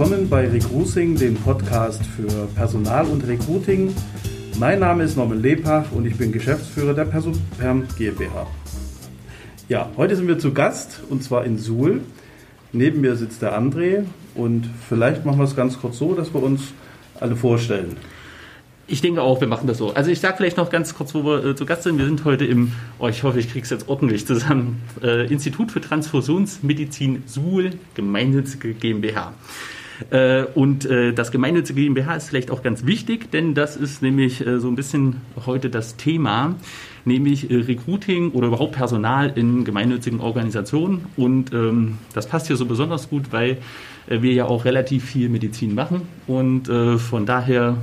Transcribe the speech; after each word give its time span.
willkommen 0.00 0.30
bei 0.30 0.48
Recruiting, 0.48 1.14
dem 1.14 1.34
Podcast 1.34 2.00
für 2.06 2.46
Personal 2.54 3.04
und 3.04 3.28
Recruiting. 3.28 3.94
Mein 4.58 4.78
Name 4.78 5.04
ist 5.04 5.14
Norman 5.14 5.42
Lebach 5.42 5.92
und 5.92 6.06
ich 6.06 6.16
bin 6.16 6.32
Geschäftsführer 6.32 6.94
der 6.94 7.04
Persuperm 7.04 7.86
GmbH. 7.98 8.46
Ja, 9.68 9.90
heute 9.98 10.16
sind 10.16 10.26
wir 10.26 10.38
zu 10.38 10.54
Gast 10.54 11.02
und 11.10 11.22
zwar 11.22 11.44
in 11.44 11.58
Suhl. 11.58 12.00
Neben 12.72 13.02
mir 13.02 13.14
sitzt 13.14 13.42
der 13.42 13.60
André 13.60 14.04
und 14.34 14.70
vielleicht 14.88 15.26
machen 15.26 15.36
wir 15.36 15.44
es 15.44 15.54
ganz 15.54 15.78
kurz 15.78 15.98
so, 15.98 16.14
dass 16.14 16.32
wir 16.32 16.42
uns 16.42 16.72
alle 17.20 17.36
vorstellen. 17.36 17.98
Ich 18.86 19.02
denke 19.02 19.20
auch, 19.20 19.42
wir 19.42 19.48
machen 19.48 19.66
das 19.66 19.76
so. 19.76 19.92
Also 19.92 20.10
ich 20.10 20.20
sage 20.20 20.38
vielleicht 20.38 20.56
noch 20.56 20.70
ganz 20.70 20.94
kurz, 20.94 21.14
wo 21.14 21.24
wir 21.24 21.44
äh, 21.44 21.54
zu 21.54 21.66
Gast 21.66 21.82
sind. 21.82 21.98
Wir 21.98 22.06
sind 22.06 22.24
heute 22.24 22.46
im, 22.46 22.72
oh, 22.98 23.08
ich 23.08 23.22
hoffe, 23.22 23.38
ich 23.38 23.50
kriege 23.50 23.64
es 23.64 23.70
jetzt 23.70 23.86
ordentlich 23.90 24.26
zusammen, 24.26 24.80
äh, 25.02 25.30
Institut 25.30 25.70
für 25.70 25.82
Transfusionsmedizin 25.82 27.24
Suhl, 27.26 27.72
gemeinnützige 27.92 28.72
GmbH. 28.72 29.34
Äh, 30.10 30.44
und 30.54 30.86
äh, 30.86 31.12
das 31.12 31.30
gemeinnützige 31.30 31.82
GmbH 31.82 32.14
ist 32.14 32.28
vielleicht 32.28 32.50
auch 32.50 32.62
ganz 32.62 32.86
wichtig, 32.86 33.30
denn 33.30 33.54
das 33.54 33.76
ist 33.76 34.02
nämlich 34.02 34.46
äh, 34.46 34.58
so 34.58 34.68
ein 34.68 34.76
bisschen 34.76 35.16
heute 35.46 35.68
das 35.68 35.96
Thema, 35.96 36.54
nämlich 37.04 37.48
Recruiting 37.50 38.30
oder 38.32 38.48
überhaupt 38.48 38.72
Personal 38.72 39.32
in 39.34 39.64
gemeinnützigen 39.64 40.20
Organisationen. 40.20 41.06
Und 41.16 41.52
ähm, 41.52 41.98
das 42.14 42.26
passt 42.26 42.46
hier 42.46 42.56
so 42.56 42.66
besonders 42.66 43.08
gut, 43.08 43.32
weil 43.32 43.58
wir 44.06 44.32
ja 44.32 44.46
auch 44.46 44.64
relativ 44.64 45.04
viel 45.04 45.28
Medizin 45.28 45.74
machen 45.74 46.02
und 46.26 46.66
von 46.66 47.26
daher 47.26 47.76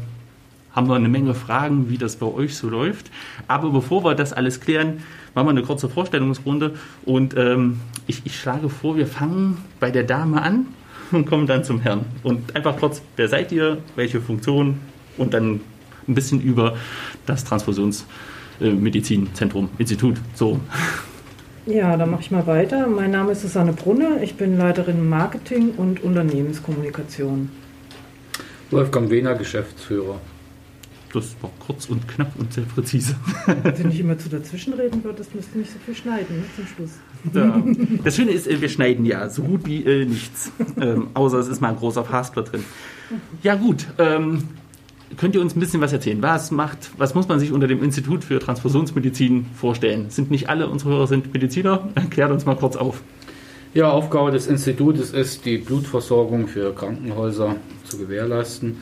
haben 0.78 0.90
wir 0.90 0.96
eine 0.96 1.10
Menge 1.10 1.34
Fragen, 1.34 1.90
wie 1.90 1.98
das 1.98 2.18
bei 2.18 2.26
euch 2.26 2.56
so 2.56 2.70
läuft. 2.70 3.10
Aber 3.48 3.72
bevor 3.72 4.04
wir 4.04 4.14
das 4.14 4.34
alles 4.34 4.60
klären, 4.60 5.00
machen 5.34 5.48
wir 5.48 5.52
eine 5.52 5.64
kurze 5.64 5.90
Vorstellungsrunde. 5.90 6.76
Und 7.04 7.36
ähm, 7.36 7.80
ich, 8.06 8.22
ich 8.26 8.40
schlage 8.40 8.70
vor, 8.70 8.96
wir 8.96 9.08
fangen 9.08 9.58
bei 9.80 9.90
der 9.90 10.04
Dame 10.04 10.42
an 10.42 10.68
und 11.12 11.26
kommen 11.26 11.48
dann 11.48 11.64
zum 11.64 11.80
Herrn. 11.80 12.06
Und 12.24 12.56
einfach 12.56 12.78
kurz, 12.78 13.02
wer 13.16 13.28
seid 13.28 13.52
ihr, 13.52 13.80
welche 13.96 14.22
Funktion 14.22 14.80
und 15.18 15.34
dann 15.34 15.62
ein 16.08 16.14
bisschen 16.16 16.42
über 16.42 16.78
das 17.26 17.44
Transfusionsmedizinzentrum, 17.44 19.70
Institut. 19.78 20.18
So. 20.34 20.60
Ja, 21.66 21.98
dann 21.98 22.12
mache 22.12 22.22
ich 22.22 22.32
mal 22.32 22.48
weiter. 22.48 22.88
Mein 22.88 23.12
Name 23.12 23.34
ist 23.34 23.42
Susanne 23.42 23.74
Brunner. 23.74 24.22
Ich 24.22 24.36
bin 24.36 24.58
Leiterin 24.58 25.10
Marketing 25.10 25.72
und 25.76 26.02
Unternehmenskommunikation. 26.02 27.50
Wolfgang 28.72 29.10
Wehner, 29.10 29.36
Geschäftsführer. 29.36 30.22
Das 31.14 31.36
war 31.42 31.52
kurz 31.60 31.88
und 31.88 32.08
knapp 32.08 32.32
und 32.38 32.54
sehr 32.54 32.64
präzise. 32.64 33.16
Wenn 33.46 33.76
du 33.76 33.88
nicht 33.88 34.00
immer 34.00 34.18
zu 34.18 34.30
dazwischenreden 34.30 35.04
würdest, 35.04 35.36
müsst 35.36 35.54
du 35.54 35.60
nicht 35.60 35.72
so 35.72 35.78
viel 35.86 35.96
schneiden 35.96 36.38
ne, 36.38 36.44
zum 36.56 36.66
Schluss. 36.68 36.94
Ja. 37.34 37.62
Das 38.04 38.16
Schöne 38.16 38.32
ist, 38.32 38.48
äh, 38.48 38.62
wir 38.62 38.70
schneiden 38.70 39.06
ja 39.06 39.30
so 39.30 39.44
gut 39.44 39.66
wie 39.66 39.84
äh, 39.84 40.06
nichts. 40.06 40.52
Ähm, 40.80 41.08
außer 41.14 41.40
es 41.40 41.48
ist 41.48 41.62
mal 41.62 41.70
ein 41.70 41.76
großer 41.78 42.04
Fastler 42.04 42.44
drin. 42.44 42.64
Ja, 43.42 43.56
gut. 43.56 43.88
Ähm, 43.98 44.44
könnt 45.18 45.36
ihr 45.36 45.42
uns 45.42 45.56
ein 45.56 45.60
bisschen 45.60 45.82
was 45.82 45.92
erzählen? 45.92 46.22
Was 46.22 46.52
macht, 46.52 46.92
was 46.98 47.16
muss 47.16 47.28
man 47.28 47.40
sich 47.40 47.52
unter 47.52 47.68
dem 47.68 47.84
Institut 47.84 48.24
für 48.24 48.40
Transfusionsmedizin 48.40 49.48
vorstellen? 49.56 50.10
Sind 50.10 50.30
nicht 50.30 50.50
alle 50.50 50.68
unsere 50.68 50.92
Hörer 50.92 51.08
sind 51.08 51.34
Mediziner? 51.34 51.90
Klärt 52.10 52.32
uns 52.32 52.46
mal 52.46 52.56
kurz 52.56 52.76
auf. 52.76 53.02
Ja, 53.74 53.90
Aufgabe 53.90 54.32
des 54.32 54.48
Institutes 54.48 55.12
ist, 55.12 55.46
die 55.46 55.58
Blutversorgung 55.58 56.48
für 56.48 56.74
Krankenhäuser 56.74 57.56
zu 57.84 57.98
gewährleisten 57.98 58.78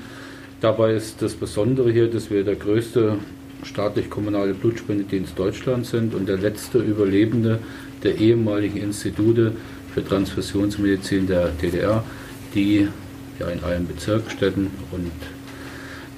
Dabei 0.62 0.94
ist 0.94 1.22
das 1.22 1.34
Besondere 1.34 1.92
hier, 1.92 2.10
dass 2.10 2.32
wir 2.32 2.44
der 2.44 2.56
größte 2.56 3.18
staatlich-kommunale 3.64 4.54
Blutspendedienst 4.54 5.38
Deutschlands 5.38 5.90
sind 5.90 6.16
und 6.16 6.28
der 6.28 6.38
letzte 6.38 6.80
Überlebende 6.80 7.60
der 8.06 8.18
ehemaligen 8.18 8.78
Institute 8.78 9.52
für 9.94 10.06
Transfusionsmedizin 10.06 11.28
der 11.28 11.50
DDR, 11.50 12.04
die 12.54 12.88
ja 13.40 13.48
in 13.48 13.64
allen 13.64 13.88
Bezirksstädten 13.88 14.68
und 14.92 15.12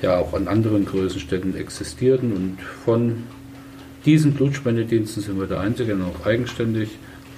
ja 0.01 0.17
auch 0.17 0.33
an 0.33 0.47
anderen 0.47 0.85
Größenstädten 0.85 1.55
existierten. 1.55 2.33
Und 2.33 2.57
von 2.61 3.23
diesen 4.05 4.33
Blutspendediensten 4.33 5.23
sind 5.23 5.39
wir 5.39 5.47
der 5.47 5.59
einzige, 5.59 5.95
noch 5.95 6.25
eigenständig 6.25 6.89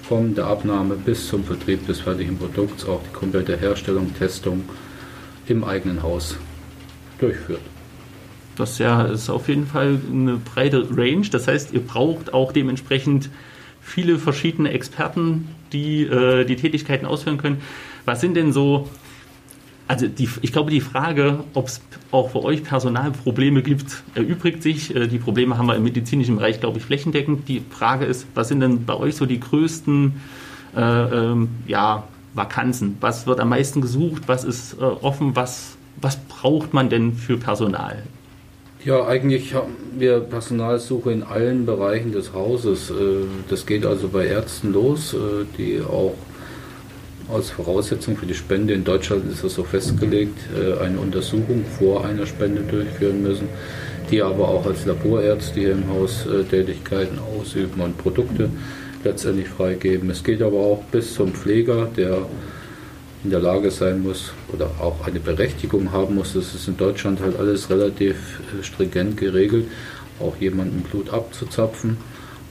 von 0.02 0.34
der 0.34 0.46
Abnahme 0.46 0.96
bis 0.96 1.28
zum 1.28 1.44
Vertrieb 1.44 1.86
des 1.86 2.00
fertigen 2.00 2.36
Produkts 2.36 2.84
auch 2.84 3.00
die 3.02 3.12
komplette 3.12 3.56
Herstellung, 3.56 4.12
Testung 4.18 4.64
im 5.46 5.64
eigenen 5.64 6.02
Haus 6.02 6.36
durchführt. 7.18 7.60
Das 8.56 8.78
ja, 8.78 9.04
ist 9.04 9.30
auf 9.30 9.48
jeden 9.48 9.66
Fall 9.66 9.98
eine 10.10 10.36
breite 10.36 10.86
Range. 10.94 11.26
Das 11.30 11.48
heißt, 11.48 11.72
ihr 11.72 11.80
braucht 11.80 12.34
auch 12.34 12.52
dementsprechend 12.52 13.30
viele 13.90 14.18
verschiedene 14.18 14.70
Experten, 14.70 15.48
die 15.72 16.02
äh, 16.02 16.44
die 16.44 16.56
Tätigkeiten 16.56 17.06
ausführen 17.06 17.38
können. 17.38 17.60
Was 18.04 18.20
sind 18.20 18.34
denn 18.34 18.52
so, 18.52 18.88
also 19.88 20.06
die, 20.06 20.28
ich 20.42 20.52
glaube, 20.52 20.70
die 20.70 20.80
Frage, 20.80 21.44
ob 21.54 21.66
es 21.66 21.80
auch 22.10 22.30
für 22.30 22.42
euch 22.42 22.64
Personalprobleme 22.64 23.62
gibt, 23.62 24.02
erübrigt 24.14 24.62
sich. 24.62 24.94
Äh, 24.94 25.08
die 25.08 25.18
Probleme 25.18 25.58
haben 25.58 25.66
wir 25.66 25.76
im 25.76 25.82
medizinischen 25.82 26.36
Bereich, 26.36 26.60
glaube 26.60 26.78
ich, 26.78 26.84
flächendeckend. 26.84 27.48
Die 27.48 27.62
Frage 27.70 28.04
ist, 28.04 28.26
was 28.34 28.48
sind 28.48 28.60
denn 28.60 28.84
bei 28.84 28.94
euch 28.94 29.16
so 29.16 29.26
die 29.26 29.40
größten 29.40 30.14
äh, 30.76 30.80
ähm, 30.80 31.48
ja, 31.66 32.04
Vakanzen? 32.34 32.96
Was 33.00 33.26
wird 33.26 33.40
am 33.40 33.48
meisten 33.50 33.80
gesucht? 33.80 34.22
Was 34.26 34.44
ist 34.44 34.74
äh, 34.74 34.84
offen? 34.84 35.36
Was 35.36 35.76
was 36.00 36.16
braucht 36.16 36.72
man 36.72 36.88
denn 36.88 37.14
für 37.14 37.36
Personal? 37.36 38.02
Ja, 38.82 39.06
eigentlich 39.06 39.52
haben 39.52 39.76
wir 39.98 40.20
Personalsuche 40.20 41.12
in 41.12 41.22
allen 41.22 41.66
Bereichen 41.66 42.12
des 42.12 42.32
Hauses. 42.32 42.88
Äh, 42.88 42.94
das 43.50 43.66
geht 43.66 43.84
also 43.84 44.08
bei 44.08 44.26
Ärzten 44.26 44.72
los, 44.72 45.12
äh, 45.12 45.44
die 45.58 45.82
auch 45.82 46.14
als 47.30 47.50
Voraussetzung 47.50 48.16
für 48.16 48.24
die 48.24 48.34
Spende 48.34 48.72
in 48.72 48.82
Deutschland 48.82 49.30
ist 49.30 49.44
das 49.44 49.52
so 49.52 49.64
festgelegt, 49.64 50.38
äh, 50.56 50.82
eine 50.82 50.98
Untersuchung 50.98 51.62
vor 51.78 52.06
einer 52.06 52.24
Spende 52.24 52.62
durchführen 52.62 53.22
müssen, 53.22 53.48
die 54.10 54.22
aber 54.22 54.48
auch 54.48 54.64
als 54.64 54.86
Laborärzte 54.86 55.60
hier 55.60 55.72
im 55.72 55.86
Haus 55.90 56.26
Tätigkeiten 56.50 57.18
ausüben 57.18 57.82
und 57.82 57.98
Produkte 57.98 58.48
letztendlich 59.04 59.48
freigeben. 59.48 60.08
Es 60.08 60.24
geht 60.24 60.40
aber 60.40 60.56
auch 60.56 60.82
bis 60.90 61.14
zum 61.14 61.34
Pfleger, 61.34 61.86
der 61.98 62.22
in 63.22 63.30
der 63.30 63.40
Lage 63.40 63.70
sein 63.70 64.02
muss 64.02 64.32
oder 64.52 64.70
auch 64.80 65.06
eine 65.06 65.20
Berechtigung 65.20 65.92
haben 65.92 66.14
muss. 66.14 66.32
Das 66.32 66.54
ist 66.54 66.68
in 66.68 66.76
Deutschland 66.76 67.20
halt 67.20 67.38
alles 67.38 67.68
relativ 67.70 68.16
äh, 68.58 68.62
stringent 68.62 69.16
geregelt, 69.16 69.66
auch 70.18 70.36
jemanden 70.36 70.82
Blut 70.82 71.10
abzuzapfen. 71.10 71.98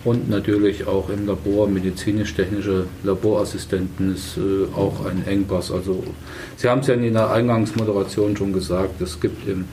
Und 0.06 0.30
natürlich 0.30 0.88
auch 0.88 1.10
im 1.10 1.28
Labor, 1.28 1.68
medizinisch-technische 1.68 2.86
Laborassistenten 3.04 4.16
ist 4.16 4.38
äh, 4.38 4.74
auch 4.74 5.06
ein 5.06 5.28
Engpass. 5.28 5.72
Also 5.72 6.04
Sie 6.56 6.70
haben 6.70 6.82
es 6.82 6.88
ja 6.88 6.94
in 6.94 7.14
der 7.14 7.32
Eingangsmoderation 7.32 8.38
schon 8.38 8.54
gesagt, 8.54 9.02
es 9.02 9.20
gibt 9.20 9.48
im 9.48 9.66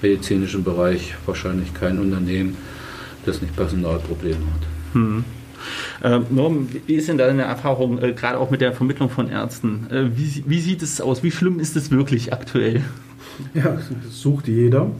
medizinischen 0.00 0.62
Bereich 0.62 1.14
wahrscheinlich 1.26 1.74
kein 1.74 1.98
Unternehmen, 1.98 2.56
das 3.24 3.40
nicht 3.40 3.56
Personalprobleme 3.56 4.36
hat. 4.36 4.94
Hm. 4.94 5.24
Äh, 6.02 6.20
Norm, 6.30 6.68
wie 6.86 6.94
ist 6.94 7.08
denn 7.08 7.18
deine 7.18 7.42
Erfahrung, 7.42 8.02
äh, 8.02 8.12
gerade 8.12 8.38
auch 8.38 8.50
mit 8.50 8.60
der 8.60 8.72
Vermittlung 8.72 9.10
von 9.10 9.28
Ärzten? 9.28 9.86
Äh, 9.90 10.16
wie, 10.16 10.44
wie, 10.46 10.60
sieht 10.60 10.82
es 10.82 11.00
aus? 11.00 11.22
Wie 11.22 11.30
schlimm 11.30 11.60
ist 11.60 11.76
es 11.76 11.90
wirklich 11.90 12.32
aktuell? 12.32 12.82
Ja, 13.54 13.78
es 14.06 14.22
sucht 14.22 14.48
jeder. 14.48 14.90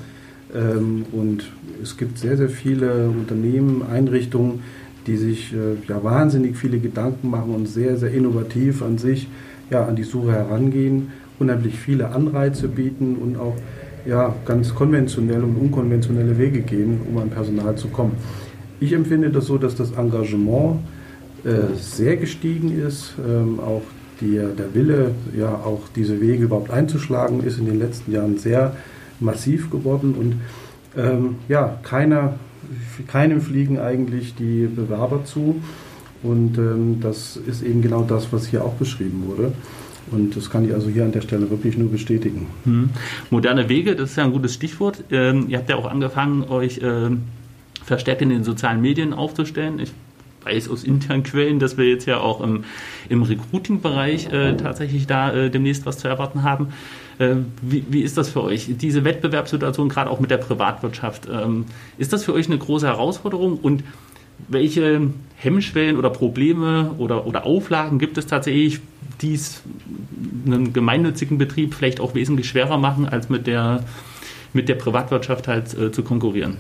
Ähm, 0.54 1.06
und 1.12 1.44
es 1.82 1.96
gibt 1.96 2.18
sehr, 2.18 2.36
sehr 2.36 2.48
viele 2.48 3.08
Unternehmen, 3.08 3.82
Einrichtungen, 3.90 4.62
die 5.06 5.16
sich 5.16 5.52
ja, 5.88 6.04
wahnsinnig 6.04 6.56
viele 6.56 6.78
Gedanken 6.78 7.28
machen 7.28 7.52
und 7.52 7.66
sehr, 7.66 7.96
sehr 7.96 8.12
innovativ 8.12 8.82
an 8.82 8.98
sich 8.98 9.26
ja, 9.72 9.84
an 9.84 9.96
die 9.96 10.04
Suche 10.04 10.32
herangehen, 10.32 11.10
unheimlich 11.38 11.78
viele 11.78 12.10
Anreize 12.10 12.68
bieten 12.68 13.16
und 13.16 13.36
auch 13.36 13.56
ja, 14.04 14.34
ganz 14.44 14.74
konventionelle 14.74 15.42
und 15.42 15.56
unkonventionelle 15.56 16.38
Wege 16.38 16.60
gehen, 16.60 17.00
um 17.08 17.18
an 17.18 17.30
Personal 17.30 17.74
zu 17.76 17.88
kommen. 17.88 18.12
Ich 18.82 18.92
empfinde 18.92 19.30
das 19.30 19.46
so, 19.46 19.58
dass 19.58 19.76
das 19.76 19.92
Engagement 19.92 20.80
äh, 21.44 21.76
sehr 21.76 22.16
gestiegen 22.16 22.76
ist. 22.84 23.14
Ähm, 23.24 23.60
auch 23.60 23.82
die, 24.20 24.34
der 24.34 24.74
Wille, 24.74 25.12
ja 25.38 25.50
auch 25.50 25.82
diese 25.94 26.20
Wege 26.20 26.44
überhaupt 26.44 26.72
einzuschlagen, 26.72 27.44
ist 27.44 27.60
in 27.60 27.66
den 27.66 27.78
letzten 27.78 28.10
Jahren 28.10 28.38
sehr 28.38 28.76
massiv 29.20 29.70
geworden. 29.70 30.14
Und 30.18 31.00
ähm, 31.00 31.36
ja, 31.48 31.78
keiner, 31.84 32.34
keinem 33.06 33.40
fliegen 33.40 33.78
eigentlich 33.78 34.34
die 34.34 34.66
Bewerber 34.66 35.24
zu. 35.24 35.62
Und 36.24 36.58
ähm, 36.58 36.98
das 37.00 37.36
ist 37.36 37.62
eben 37.62 37.82
genau 37.82 38.02
das, 38.02 38.32
was 38.32 38.48
hier 38.48 38.64
auch 38.64 38.74
beschrieben 38.74 39.24
wurde. 39.28 39.52
Und 40.10 40.36
das 40.36 40.50
kann 40.50 40.64
ich 40.64 40.74
also 40.74 40.88
hier 40.88 41.04
an 41.04 41.12
der 41.12 41.20
Stelle 41.20 41.48
wirklich 41.50 41.78
nur 41.78 41.88
bestätigen. 41.88 42.48
Hm. 42.64 42.90
Moderne 43.30 43.68
Wege, 43.68 43.94
das 43.94 44.10
ist 44.10 44.16
ja 44.16 44.24
ein 44.24 44.32
gutes 44.32 44.54
Stichwort. 44.54 45.04
Ähm, 45.12 45.44
ihr 45.46 45.58
habt 45.58 45.70
ja 45.70 45.76
auch 45.76 45.88
angefangen, 45.88 46.42
euch 46.48 46.80
ähm, 46.82 47.22
verstärkt 47.84 48.22
in 48.22 48.30
den 48.30 48.44
sozialen 48.44 48.80
Medien 48.80 49.12
aufzustellen. 49.12 49.78
Ich 49.78 49.92
weiß 50.44 50.68
aus 50.68 50.84
internen 50.84 51.22
Quellen, 51.22 51.58
dass 51.58 51.76
wir 51.78 51.88
jetzt 51.88 52.06
ja 52.06 52.18
auch 52.18 52.40
im, 52.40 52.64
im 53.08 53.22
Recruiting-Bereich 53.22 54.32
äh, 54.32 54.56
tatsächlich 54.56 55.06
da 55.06 55.32
äh, 55.32 55.50
demnächst 55.50 55.86
was 55.86 55.98
zu 55.98 56.08
erwarten 56.08 56.42
haben. 56.42 56.68
Äh, 57.18 57.36
wie, 57.60 57.84
wie, 57.88 58.02
ist 58.02 58.16
das 58.18 58.30
für 58.30 58.42
euch? 58.42 58.68
Diese 58.68 59.04
Wettbewerbssituation, 59.04 59.88
gerade 59.88 60.10
auch 60.10 60.20
mit 60.20 60.30
der 60.30 60.38
Privatwirtschaft, 60.38 61.28
ähm, 61.32 61.66
ist 61.98 62.12
das 62.12 62.24
für 62.24 62.32
euch 62.32 62.46
eine 62.46 62.58
große 62.58 62.86
Herausforderung? 62.86 63.58
Und 63.58 63.84
welche 64.48 65.10
Hemmschwellen 65.36 65.96
oder 65.96 66.10
Probleme 66.10 66.92
oder, 66.98 67.26
oder 67.26 67.46
Auflagen 67.46 67.98
gibt 67.98 68.18
es 68.18 68.26
tatsächlich, 68.26 68.80
die 69.20 69.34
es 69.34 69.62
einen 70.46 70.72
gemeinnützigen 70.72 71.38
Betrieb 71.38 71.74
vielleicht 71.74 72.00
auch 72.00 72.14
wesentlich 72.14 72.48
schwerer 72.48 72.78
machen, 72.78 73.08
als 73.08 73.28
mit 73.28 73.46
der, 73.46 73.84
mit 74.52 74.68
der 74.68 74.74
Privatwirtschaft 74.74 75.46
halt 75.46 75.74
äh, 75.78 75.92
zu 75.92 76.02
konkurrieren? 76.02 76.56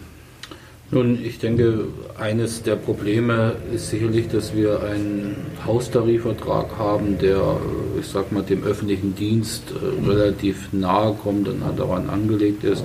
Nun, 0.94 1.24
ich 1.24 1.38
denke, 1.38 1.86
eines 2.18 2.64
der 2.64 2.76
Probleme 2.76 3.56
ist 3.74 3.88
sicherlich, 3.88 4.28
dass 4.28 4.54
wir 4.54 4.82
einen 4.82 5.36
Haustarifvertrag 5.64 6.76
haben, 6.76 7.16
der, 7.18 7.56
ich 7.98 8.06
sag 8.06 8.30
mal, 8.30 8.42
dem 8.42 8.62
öffentlichen 8.62 9.14
Dienst 9.14 9.62
äh, 9.70 10.06
relativ 10.06 10.70
nahe 10.70 11.14
kommt 11.14 11.48
und 11.48 11.62
daran 11.78 12.10
angelegt 12.10 12.62
ist. 12.64 12.84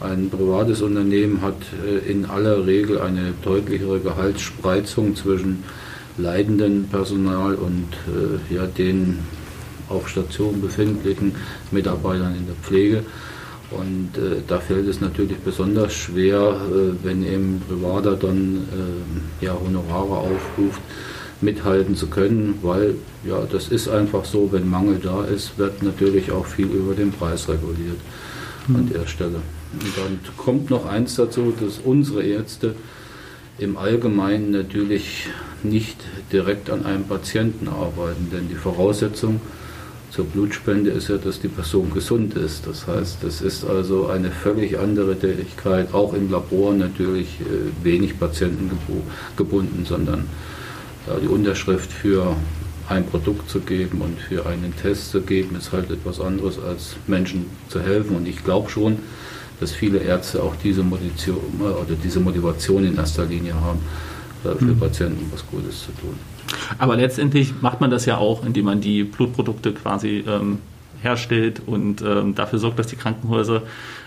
Ein 0.00 0.28
privates 0.28 0.82
Unternehmen 0.82 1.40
hat 1.40 1.54
äh, 1.86 2.10
in 2.10 2.24
aller 2.24 2.66
Regel 2.66 3.00
eine 3.00 3.32
deutlichere 3.42 4.00
Gehaltsspreizung 4.00 5.14
zwischen 5.14 5.62
leidenden 6.18 6.88
Personal 6.88 7.54
und 7.54 7.86
äh, 8.08 8.54
ja, 8.56 8.66
den 8.66 9.20
auf 9.88 10.08
Station 10.08 10.60
befindlichen 10.60 11.36
Mitarbeitern 11.70 12.34
in 12.36 12.46
der 12.46 12.56
Pflege. 12.56 13.04
Und 13.70 14.10
äh, 14.16 14.42
da 14.46 14.60
fällt 14.60 14.86
es 14.86 15.00
natürlich 15.00 15.38
besonders 15.38 15.92
schwer, 15.92 16.38
äh, 16.38 17.04
wenn 17.04 17.24
eben 17.24 17.60
Privater 17.66 18.16
dann 18.16 18.64
äh, 19.40 19.44
ja, 19.44 19.56
Honorare 19.60 20.18
aufruft, 20.18 20.80
mithalten 21.40 21.96
zu 21.96 22.06
können, 22.06 22.58
weil 22.62 22.94
ja, 23.24 23.42
das 23.50 23.68
ist 23.68 23.88
einfach 23.88 24.24
so, 24.24 24.52
wenn 24.52 24.70
Mangel 24.70 24.98
da 25.02 25.24
ist, 25.24 25.58
wird 25.58 25.82
natürlich 25.82 26.30
auch 26.30 26.46
viel 26.46 26.66
über 26.66 26.94
den 26.94 27.10
Preis 27.12 27.48
reguliert 27.48 27.98
mhm. 28.68 28.76
an 28.76 28.88
der 28.88 29.06
Stelle. 29.06 29.40
Und 29.72 29.96
dann 29.96 30.18
kommt 30.36 30.70
noch 30.70 30.86
eins 30.86 31.16
dazu, 31.16 31.52
dass 31.60 31.78
unsere 31.78 32.22
Ärzte 32.22 32.74
im 33.58 33.76
Allgemeinen 33.76 34.52
natürlich 34.52 35.28
nicht 35.62 35.96
direkt 36.32 36.70
an 36.70 36.84
einem 36.84 37.04
Patienten 37.04 37.68
arbeiten, 37.68 38.28
denn 38.32 38.48
die 38.48 38.54
Voraussetzung 38.54 39.40
zur 40.16 40.24
Blutspende 40.24 40.90
ist 40.90 41.08
ja, 41.08 41.18
dass 41.18 41.40
die 41.40 41.48
Person 41.48 41.92
gesund 41.92 42.34
ist. 42.34 42.66
Das 42.66 42.86
heißt, 42.86 43.18
das 43.22 43.40
ist 43.42 43.64
also 43.64 44.08
eine 44.08 44.30
völlig 44.30 44.78
andere 44.78 45.16
Tätigkeit, 45.16 45.94
auch 45.94 46.14
im 46.14 46.30
Labor 46.30 46.74
natürlich 46.74 47.40
äh, 47.40 47.84
wenig 47.84 48.18
Patienten 48.18 48.70
gebunden, 49.36 49.84
sondern 49.84 50.26
die 51.22 51.28
Unterschrift 51.28 51.92
für 51.92 52.34
ein 52.88 53.06
Produkt 53.06 53.50
zu 53.50 53.60
geben 53.60 54.00
und 54.00 54.18
für 54.18 54.46
einen 54.46 54.74
Test 54.76 55.10
zu 55.10 55.20
geben, 55.20 55.56
ist 55.56 55.72
halt 55.72 55.90
etwas 55.90 56.20
anderes 56.20 56.58
als 56.58 56.96
Menschen 57.06 57.46
zu 57.68 57.80
helfen. 57.80 58.16
Und 58.16 58.28
ich 58.28 58.44
glaube 58.44 58.70
schon, 58.70 58.98
dass 59.60 59.72
viele 59.72 59.98
Ärzte 59.98 60.42
auch 60.42 60.54
diese 60.62 60.82
Motivation, 60.82 61.40
äh, 61.60 61.64
oder 61.64 61.96
diese 62.02 62.20
Motivation 62.20 62.84
in 62.84 62.96
erster 62.96 63.24
Linie 63.24 63.54
haben, 63.54 63.80
äh, 64.44 64.54
für 64.56 64.64
mhm. 64.64 64.78
Patienten 64.78 65.30
was 65.32 65.44
Gutes 65.46 65.80
zu 65.80 65.92
tun. 66.00 66.35
Aber 66.78 66.96
letztendlich 66.96 67.54
macht 67.60 67.80
man 67.80 67.90
das 67.90 68.06
ja 68.06 68.18
auch, 68.18 68.44
indem 68.44 68.66
man 68.66 68.80
die 68.80 69.04
Blutprodukte 69.04 69.72
quasi 69.72 70.24
ähm, 70.26 70.58
herstellt 71.02 71.62
und 71.64 72.02
ähm, 72.02 72.34
dafür 72.34 72.58
sorgt, 72.58 72.78
dass 72.78 72.86
die 72.86 72.96
Krankenhäuser 72.96 73.62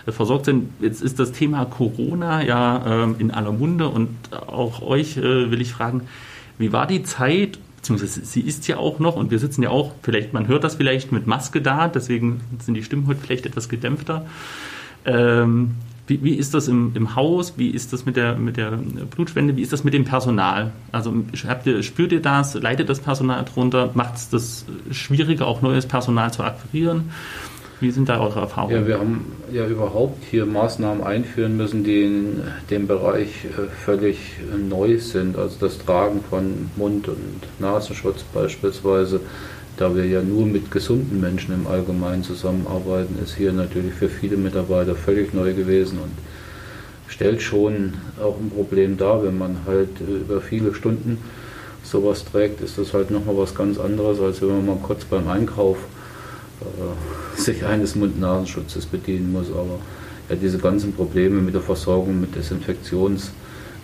äh, 0.06 0.12
versorgt 0.12 0.46
sind. 0.46 0.70
Jetzt 0.80 1.02
ist 1.02 1.18
das 1.18 1.32
Thema 1.32 1.64
Corona 1.64 2.44
ja 2.44 3.04
ähm, 3.04 3.16
in 3.18 3.30
aller 3.30 3.52
Munde 3.52 3.88
und 3.88 4.08
auch 4.32 4.82
euch 4.82 5.16
äh, 5.16 5.50
will 5.50 5.60
ich 5.60 5.72
fragen, 5.72 6.02
wie 6.58 6.72
war 6.72 6.86
die 6.86 7.02
Zeit, 7.02 7.58
beziehungsweise 7.76 8.24
sie 8.24 8.40
ist 8.40 8.68
ja 8.68 8.76
auch 8.76 8.98
noch 8.98 9.16
und 9.16 9.30
wir 9.30 9.38
sitzen 9.38 9.62
ja 9.62 9.70
auch, 9.70 9.92
vielleicht, 10.02 10.32
man 10.32 10.46
hört 10.48 10.64
das 10.64 10.74
vielleicht 10.74 11.12
mit 11.12 11.26
Maske 11.26 11.62
da, 11.62 11.88
deswegen 11.88 12.42
sind 12.58 12.74
die 12.74 12.82
Stimmen 12.82 13.06
heute 13.06 13.20
vielleicht 13.20 13.46
etwas 13.46 13.68
gedämpfter. 13.68 14.26
Ähm, 15.06 15.76
wie, 16.10 16.22
wie 16.22 16.34
ist 16.34 16.52
das 16.52 16.68
im, 16.68 16.92
im 16.94 17.14
Haus? 17.14 17.54
Wie 17.56 17.70
ist 17.70 17.92
das 17.92 18.04
mit 18.04 18.16
der, 18.16 18.34
mit 18.36 18.56
der 18.56 18.72
Blutspende? 18.72 19.56
Wie 19.56 19.62
ist 19.62 19.72
das 19.72 19.84
mit 19.84 19.94
dem 19.94 20.04
Personal? 20.04 20.72
Also 20.92 21.14
ihr, 21.64 21.82
spürt 21.82 22.12
ihr 22.12 22.20
das? 22.20 22.54
Leidet 22.54 22.88
das 22.88 23.00
Personal 23.00 23.44
darunter? 23.44 23.90
Macht 23.94 24.16
es 24.16 24.28
das 24.28 24.66
schwieriger, 24.90 25.46
auch 25.46 25.62
neues 25.62 25.86
Personal 25.86 26.32
zu 26.32 26.42
akquirieren? 26.42 27.10
Wie 27.78 27.90
sind 27.92 28.10
da 28.10 28.20
eure 28.20 28.40
Erfahrungen? 28.40 28.74
Ja, 28.74 28.86
wir 28.86 28.98
haben 28.98 29.32
ja 29.50 29.66
überhaupt 29.66 30.22
hier 30.30 30.44
Maßnahmen 30.44 31.02
einführen 31.02 31.56
müssen, 31.56 31.82
die 31.82 32.02
in 32.02 32.42
dem 32.68 32.86
Bereich 32.86 33.46
äh, 33.46 33.68
völlig 33.84 34.18
neu 34.68 34.98
sind. 34.98 35.38
Also 35.38 35.56
das 35.60 35.78
Tragen 35.78 36.20
von 36.28 36.70
Mund- 36.76 37.08
und 37.08 37.40
Nasenschutz 37.58 38.22
beispielsweise 38.34 39.20
da 39.80 39.96
wir 39.96 40.04
ja 40.04 40.20
nur 40.20 40.44
mit 40.44 40.70
gesunden 40.70 41.20
Menschen 41.20 41.54
im 41.54 41.66
Allgemeinen 41.66 42.22
zusammenarbeiten, 42.22 43.18
ist 43.24 43.36
hier 43.36 43.50
natürlich 43.50 43.94
für 43.94 44.10
viele 44.10 44.36
Mitarbeiter 44.36 44.94
völlig 44.94 45.32
neu 45.32 45.54
gewesen 45.54 45.98
und 46.00 46.12
stellt 47.08 47.40
schon 47.40 47.94
auch 48.22 48.38
ein 48.38 48.50
Problem 48.50 48.98
dar, 48.98 49.24
wenn 49.24 49.38
man 49.38 49.56
halt 49.66 49.88
über 50.00 50.42
viele 50.42 50.74
Stunden 50.74 51.16
sowas 51.82 52.26
trägt, 52.26 52.60
ist 52.60 52.76
das 52.76 52.92
halt 52.92 53.10
nochmal 53.10 53.38
was 53.38 53.54
ganz 53.54 53.78
anderes, 53.78 54.20
als 54.20 54.42
wenn 54.42 54.50
man 54.50 54.66
mal 54.66 54.78
kurz 54.82 55.06
beim 55.06 55.26
Einkauf 55.28 55.78
äh, 56.60 57.40
sich 57.40 57.64
eines 57.64 57.94
Mund-Nasenschutzes 57.96 58.84
bedienen 58.84 59.32
muss. 59.32 59.50
Aber 59.50 59.78
ja, 60.28 60.36
diese 60.36 60.58
ganzen 60.58 60.92
Probleme 60.92 61.40
mit 61.40 61.54
der 61.54 61.62
Versorgung, 61.62 62.20
mit 62.20 62.36
Desinfektions- 62.36 63.30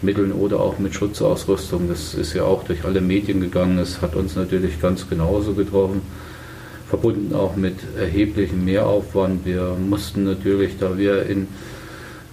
Mitteln 0.03 0.33
oder 0.33 0.61
auch 0.61 0.79
mit 0.79 0.95
Schutzausrüstung. 0.95 1.89
Das 1.89 2.15
ist 2.15 2.35
ja 2.35 2.45
auch 2.45 2.65
durch 2.65 2.85
alle 2.85 3.01
Medien 3.01 3.41
gegangen. 3.41 3.79
Es 3.79 4.03
hat 4.03 4.15
uns 4.15 4.37
natürlich 4.37 4.81
ganz 4.81 5.09
genauso 5.09 5.55
getroffen, 5.55 6.03
verbunden 6.89 7.35
auch 7.35 7.57
mit 7.57 7.77
erheblichem 7.99 8.65
Mehraufwand. 8.65 9.45
Wir 9.45 9.77
mussten 9.79 10.25
natürlich, 10.25 10.79
da 10.79 10.97
wir 10.99 11.25
in 11.27 11.49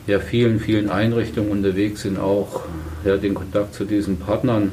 ja, 0.07 0.19
vielen, 0.19 0.59
vielen 0.59 0.89
Einrichtungen 0.89 1.51
unterwegs 1.51 2.01
sind, 2.01 2.19
auch 2.19 2.61
ja, 3.05 3.17
den 3.17 3.33
Kontakt 3.33 3.73
zu 3.73 3.85
diesen 3.85 4.17
Partnern 4.17 4.71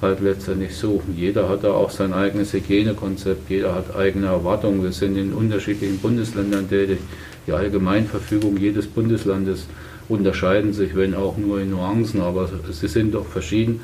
halt 0.00 0.20
letztendlich 0.20 0.76
suchen. 0.76 1.16
Jeder 1.16 1.48
hat 1.48 1.64
da 1.64 1.72
auch 1.72 1.90
sein 1.90 2.12
eigenes 2.12 2.52
Hygienekonzept, 2.52 3.50
jeder 3.50 3.74
hat 3.74 3.96
eigene 3.96 4.26
Erwartungen. 4.26 4.82
Wir 4.82 4.92
sind 4.92 5.16
in 5.16 5.32
unterschiedlichen 5.32 5.98
Bundesländern 5.98 6.68
tätig. 6.68 6.98
Die 7.46 7.52
Allgemeinverfügung 7.52 8.56
jedes 8.56 8.86
Bundeslandes 8.86 9.66
unterscheiden 10.08 10.72
sich, 10.72 10.96
wenn 10.96 11.14
auch 11.14 11.36
nur 11.36 11.60
in 11.60 11.70
Nuancen, 11.70 12.20
aber 12.20 12.48
sie 12.70 12.88
sind 12.88 13.14
doch 13.14 13.26
verschieden. 13.26 13.80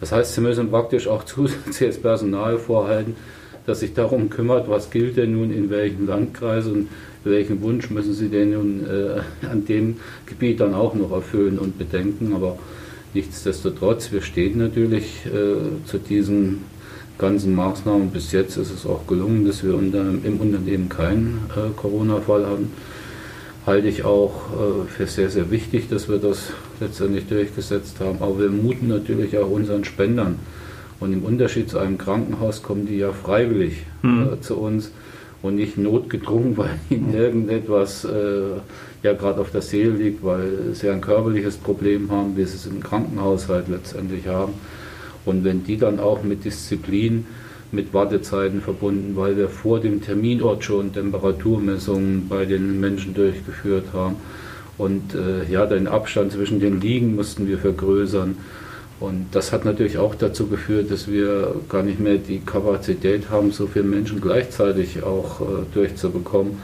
Das 0.00 0.12
heißt, 0.12 0.34
sie 0.34 0.40
müssen 0.40 0.70
praktisch 0.70 1.06
auch 1.06 1.24
zusätzliches 1.24 1.98
Personal 1.98 2.58
vorhalten, 2.58 3.14
das 3.66 3.80
sich 3.80 3.94
darum 3.94 4.30
kümmert, 4.30 4.68
was 4.68 4.90
gilt 4.90 5.16
denn 5.16 5.32
nun 5.32 5.50
in 5.50 5.70
welchem 5.70 6.06
Landkreis 6.06 6.66
und 6.66 6.88
welchen 7.24 7.60
Wunsch 7.62 7.90
müssen 7.90 8.12
sie 8.12 8.28
denn 8.28 8.52
nun 8.52 8.86
äh, 8.86 9.46
an 9.46 9.64
dem 9.64 9.96
Gebiet 10.26 10.60
dann 10.60 10.74
auch 10.74 10.94
noch 10.94 11.10
erfüllen 11.10 11.58
und 11.58 11.76
bedenken. 11.76 12.32
Aber 12.34 12.58
nichtsdestotrotz, 13.14 14.12
wir 14.12 14.22
stehen 14.22 14.58
natürlich 14.58 15.26
äh, 15.26 15.84
zu 15.86 15.98
diesen 15.98 16.64
ganzen 17.18 17.54
Maßnahmen. 17.56 18.10
Bis 18.10 18.30
jetzt 18.30 18.56
ist 18.56 18.72
es 18.72 18.86
auch 18.86 19.06
gelungen, 19.08 19.44
dass 19.44 19.64
wir 19.64 19.74
unter, 19.74 20.02
im 20.02 20.38
Unternehmen 20.38 20.88
keinen 20.88 21.50
äh, 21.56 21.70
Corona-Fall 21.74 22.46
haben 22.46 22.70
halte 23.66 23.88
ich 23.88 24.04
auch 24.04 24.32
äh, 24.52 24.88
für 24.88 25.06
sehr, 25.06 25.28
sehr 25.28 25.50
wichtig, 25.50 25.88
dass 25.88 26.08
wir 26.08 26.18
das 26.18 26.52
letztendlich 26.80 27.26
durchgesetzt 27.26 27.98
haben. 28.00 28.18
Aber 28.20 28.38
wir 28.38 28.48
muten 28.48 28.86
natürlich 28.86 29.36
auch 29.36 29.50
unseren 29.50 29.84
Spendern. 29.84 30.38
Und 31.00 31.12
im 31.12 31.24
Unterschied 31.24 31.68
zu 31.68 31.78
einem 31.78 31.98
Krankenhaus 31.98 32.62
kommen 32.62 32.86
die 32.86 32.98
ja 32.98 33.12
freiwillig 33.12 33.84
mhm. 34.02 34.34
äh, 34.34 34.40
zu 34.40 34.56
uns 34.56 34.92
und 35.42 35.56
nicht 35.56 35.76
notgedrungen, 35.76 36.56
weil 36.56 36.78
ihnen 36.88 37.12
irgendetwas 37.12 38.04
äh, 38.04 38.60
ja 39.02 39.12
gerade 39.12 39.40
auf 39.40 39.50
der 39.50 39.62
Seele 39.62 39.90
liegt, 39.90 40.24
weil 40.24 40.72
sie 40.72 40.88
ein 40.88 41.00
körperliches 41.00 41.56
Problem 41.56 42.10
haben, 42.10 42.36
wie 42.36 42.44
sie 42.44 42.56
es 42.56 42.66
im 42.66 42.82
Krankenhaus 42.82 43.48
halt 43.48 43.68
letztendlich 43.68 44.28
haben. 44.28 44.54
Und 45.24 45.42
wenn 45.42 45.64
die 45.64 45.76
dann 45.76 45.98
auch 45.98 46.22
mit 46.22 46.44
Disziplin 46.44 47.26
mit 47.72 47.92
Wartezeiten 47.92 48.60
verbunden, 48.60 49.16
weil 49.16 49.36
wir 49.36 49.48
vor 49.48 49.80
dem 49.80 50.02
Terminort 50.02 50.64
schon 50.64 50.92
Temperaturmessungen 50.92 52.28
bei 52.28 52.44
den 52.44 52.80
Menschen 52.80 53.14
durchgeführt 53.14 53.86
haben. 53.92 54.16
Und 54.78 55.14
äh, 55.14 55.50
ja, 55.50 55.66
den 55.66 55.86
Abstand 55.88 56.32
zwischen 56.32 56.60
den 56.60 56.80
Liegen 56.80 57.16
mussten 57.16 57.48
wir 57.48 57.58
vergrößern. 57.58 58.36
Und 58.98 59.26
das 59.32 59.52
hat 59.52 59.64
natürlich 59.64 59.98
auch 59.98 60.14
dazu 60.14 60.46
geführt, 60.46 60.90
dass 60.90 61.10
wir 61.10 61.54
gar 61.68 61.82
nicht 61.82 62.00
mehr 62.00 62.16
die 62.16 62.40
Kapazität 62.40 63.30
haben, 63.30 63.52
so 63.52 63.66
viele 63.66 63.84
Menschen 63.84 64.20
gleichzeitig 64.20 65.02
auch 65.02 65.40
äh, 65.40 65.44
durchzubekommen. 65.74 66.58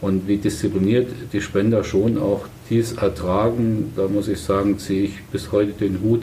Und 0.00 0.26
wie 0.26 0.38
diszipliniert 0.38 1.08
die 1.32 1.40
Spender 1.40 1.84
schon 1.84 2.18
auch 2.18 2.46
dies 2.70 2.92
ertragen, 2.92 3.92
da 3.96 4.08
muss 4.08 4.28
ich 4.28 4.40
sagen, 4.40 4.78
ziehe 4.78 5.04
ich 5.04 5.22
bis 5.30 5.52
heute 5.52 5.72
den 5.72 6.00
Hut, 6.02 6.22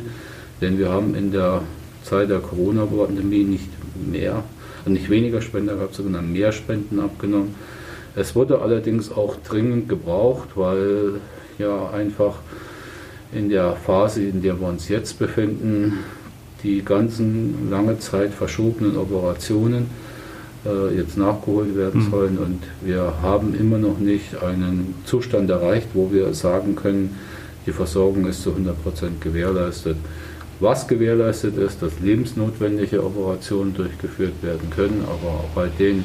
denn 0.62 0.80
wir 0.80 0.90
haben 0.90 1.14
in 1.14 1.32
der 1.32 1.62
Zeit 2.04 2.30
der 2.30 2.40
Corona-Pandemie 2.40 3.44
nicht 3.44 3.70
mehr, 3.98 4.44
und 4.86 4.94
nicht 4.94 5.10
weniger 5.10 5.42
Spender 5.42 5.76
gehabt, 5.76 5.96
sondern 5.96 6.32
mehr 6.32 6.52
Spenden 6.52 7.00
abgenommen. 7.00 7.56
Es 8.16 8.36
wurde 8.36 8.62
allerdings 8.62 9.12
auch 9.12 9.36
dringend 9.48 9.90
gebraucht, 9.90 10.50
weil 10.56 11.22
ja 11.60 11.90
einfach 11.92 12.36
in 13.32 13.50
der 13.50 13.76
Phase, 13.76 14.24
in 14.24 14.42
der 14.42 14.60
wir 14.60 14.68
uns 14.68 14.88
jetzt 14.90 15.20
befinden, 15.20 16.00
die 16.64 16.84
ganzen 16.84 17.70
lange 17.70 18.00
Zeit 18.00 18.34
verschobenen 18.34 18.98
Operationen 18.98 19.88
äh, 20.66 20.96
jetzt 20.96 21.18
nachgeholt 21.18 21.76
werden 21.76 22.06
mhm. 22.06 22.12
sollen. 22.12 22.38
Und 22.38 22.64
wir 22.82 23.14
haben 23.22 23.54
immer 23.54 23.78
noch 23.78 24.00
nicht 24.00 24.42
einen 24.42 24.96
Zustand 25.06 25.50
erreicht, 25.50 25.90
wo 25.94 26.12
wir 26.12 26.34
sagen 26.34 26.76
können, 26.76 27.16
die 27.66 27.72
Versorgung 27.72 28.26
ist 28.28 28.42
zu 28.44 28.52
100 28.52 28.82
Prozent 28.82 29.22
gewährleistet. 29.22 29.98
Was 30.60 30.88
gewährleistet 30.88 31.58
ist, 31.58 31.82
dass 31.82 32.00
lebensnotwendige 32.00 33.04
Operationen 33.04 33.74
durchgeführt 33.74 34.42
werden 34.42 34.70
können, 34.70 35.04
aber 35.06 35.40
auch 35.40 35.50
bei 35.54 35.68
den 35.68 36.04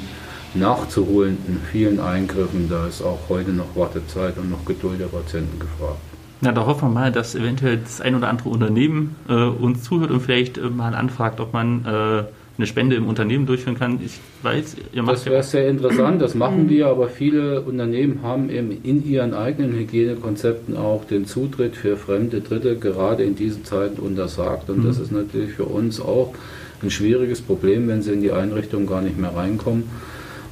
nachzuholenden 0.55 1.61
vielen 1.71 1.99
Eingriffen, 2.01 2.69
da 2.69 2.87
ist 2.87 3.03
auch 3.03 3.19
heute 3.29 3.51
noch 3.51 3.75
Wartezeit 3.75 4.37
und 4.37 4.51
noch 4.51 4.65
Geduld 4.65 5.01
der 5.01 5.07
Patienten 5.07 5.59
gefragt. 5.59 5.99
Na, 6.43 6.53
da 6.53 6.67
hoffen 6.67 6.89
wir 6.89 6.95
mal, 6.95 7.13
dass 7.13 7.35
eventuell 7.35 7.79
das 7.79 8.01
ein 8.01 8.17
oder 8.17 8.29
andere 8.29 8.49
Unternehmen 8.49 9.15
äh, 9.29 9.33
uns 9.33 9.85
zuhört 9.85 10.11
und 10.11 10.21
vielleicht 10.21 10.59
äh, 10.59 10.63
mal 10.63 10.95
anfragt, 10.95 11.41
ob 11.41 11.53
man 11.53 11.85
äh, 11.87 12.25
eine 12.59 12.67
Spende 12.67 12.97
im 12.97 13.07
Unternehmen 13.07 13.47
durchführen 13.47 13.79
kann. 13.79 13.99
Ich 14.05 14.21
weiß, 14.43 14.77
ihr 14.93 15.03
macht 15.03 15.17
Das 15.17 15.27
wäre 15.27 15.43
sehr 15.43 15.69
interessant, 15.69 16.21
das 16.21 16.35
machen 16.35 16.69
wir, 16.69 16.89
aber 16.89 17.09
viele 17.09 17.63
Unternehmen 17.63 18.21
haben 18.23 18.51
eben 18.51 18.71
in 18.83 19.09
ihren 19.09 19.33
eigenen 19.33 19.73
Hygienekonzepten 19.73 20.77
auch 20.77 21.05
den 21.05 21.27
Zutritt 21.27 21.77
für 21.77 21.97
fremde 21.97 22.41
Dritte 22.41 22.77
gerade 22.77 23.23
in 23.23 23.37
diesen 23.37 23.65
Zeiten 23.65 24.01
untersagt. 24.01 24.69
Und 24.69 24.81
mhm. 24.81 24.87
das 24.87 24.99
ist 24.99 25.13
natürlich 25.13 25.53
für 25.53 25.65
uns 25.65 26.01
auch 26.01 26.35
ein 26.83 26.91
schwieriges 26.91 27.41
Problem, 27.41 27.89
wenn 27.89 28.03
sie 28.03 28.13
in 28.13 28.21
die 28.21 28.33
Einrichtung 28.33 28.87
gar 28.87 29.01
nicht 29.01 29.19
mehr 29.19 29.35
reinkommen. 29.35 29.85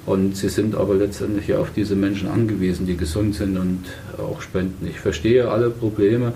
Und 0.07 0.37
sie 0.37 0.49
sind 0.49 0.75
aber 0.75 0.95
letztendlich 0.95 1.49
ja 1.49 1.59
auf 1.59 1.73
diese 1.77 1.95
Menschen 1.95 2.29
angewiesen, 2.29 2.87
die 2.87 2.97
gesund 2.97 3.35
sind 3.35 3.59
und 3.59 3.85
auch 4.19 4.41
spenden. 4.41 4.87
Ich 4.89 4.99
verstehe 4.99 5.51
alle 5.51 5.69
Probleme, 5.69 6.33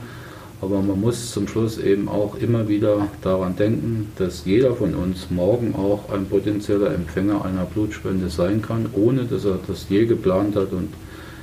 aber 0.64 0.82
man 0.82 1.00
muss 1.00 1.30
zum 1.30 1.46
Schluss 1.46 1.78
eben 1.78 2.08
auch 2.08 2.36
immer 2.36 2.68
wieder 2.68 3.08
daran 3.22 3.56
denken, 3.56 4.08
dass 4.16 4.44
jeder 4.44 4.74
von 4.74 4.94
uns 4.94 5.30
morgen 5.30 5.74
auch 5.74 6.12
ein 6.12 6.26
potenzieller 6.26 6.94
Empfänger 6.94 7.44
einer 7.44 7.64
Blutspende 7.64 8.30
sein 8.30 8.62
kann, 8.62 8.86
ohne 8.94 9.24
dass 9.24 9.44
er 9.44 9.58
das 9.66 9.86
je 9.88 10.06
geplant 10.06 10.56
hat 10.56 10.72
und 10.72 10.88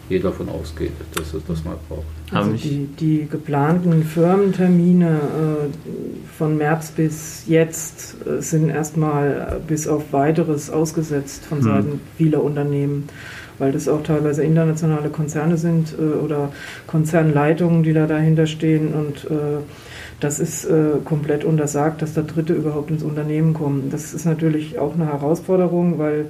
jeder 0.10 0.30
davon 0.30 0.50
ausgeht, 0.50 0.92
dass 1.16 1.34
er 1.34 1.40
das 1.48 1.64
mal 1.64 1.78
braucht. 1.88 2.04
Also 2.32 2.52
die, 2.52 2.88
die 3.00 3.28
geplanten 3.30 4.04
Firmentermine 4.04 5.08
äh, 5.08 6.38
von 6.38 6.58
März 6.58 6.92
bis 6.92 7.44
jetzt 7.48 8.18
äh, 8.28 8.42
sind 8.42 8.70
erstmal 8.70 9.62
bis 9.68 9.88
auf 9.88 10.12
weiteres 10.12 10.70
ausgesetzt 10.70 11.46
von 11.46 11.60
hm. 11.60 11.64
Seiten 11.64 11.92
hm. 11.92 12.00
vieler 12.18 12.44
Unternehmen, 12.44 13.08
weil 13.62 13.72
das 13.72 13.88
auch 13.88 14.04
teilweise 14.04 14.44
internationale 14.44 15.10
Konzerne 15.10 15.56
sind 15.56 15.94
äh, 15.98 16.02
oder 16.02 16.52
Konzernleitungen, 16.88 17.84
die 17.84 17.94
da 17.94 18.08
dahinter 18.08 18.48
stehen 18.48 18.94
und 18.94 19.32
äh, 19.32 19.62
das 20.20 20.40
ist 20.40 20.66
äh, 20.66 21.00
komplett 21.04 21.44
untersagt, 21.44 22.02
dass 22.02 22.14
da 22.14 22.22
Dritte 22.22 22.54
überhaupt 22.54 22.92
ins 22.92 23.02
Unternehmen 23.02 23.54
kommen. 23.54 23.90
Das 23.92 24.14
ist 24.14 24.26
natürlich 24.26 24.78
auch 24.78 24.94
eine 24.94 25.08
Herausforderung, 25.08 25.98
weil 25.98 26.26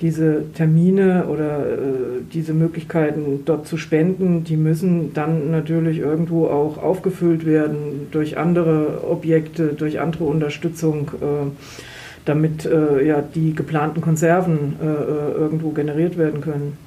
diese 0.00 0.44
Termine 0.54 1.26
oder 1.26 1.66
äh, 1.66 2.22
diese 2.32 2.54
Möglichkeiten 2.54 3.40
dort 3.44 3.66
zu 3.66 3.76
spenden, 3.76 4.44
die 4.44 4.56
müssen 4.56 5.12
dann 5.14 5.50
natürlich 5.50 5.98
irgendwo 5.98 6.46
auch 6.46 6.78
aufgefüllt 6.82 7.44
werden 7.46 8.08
durch 8.10 8.38
andere 8.38 9.04
Objekte, 9.08 9.68
durch 9.68 10.00
andere 10.00 10.24
Unterstützung, 10.24 11.10
äh, 11.20 11.50
damit 12.30 12.64
äh, 12.64 13.04
ja 13.04 13.22
die 13.22 13.54
geplanten 13.54 14.00
Konserven 14.00 14.76
äh, 14.80 14.86
äh, 14.86 15.32
irgendwo 15.36 15.70
generiert 15.70 16.16
werden 16.16 16.40
können. 16.40 16.78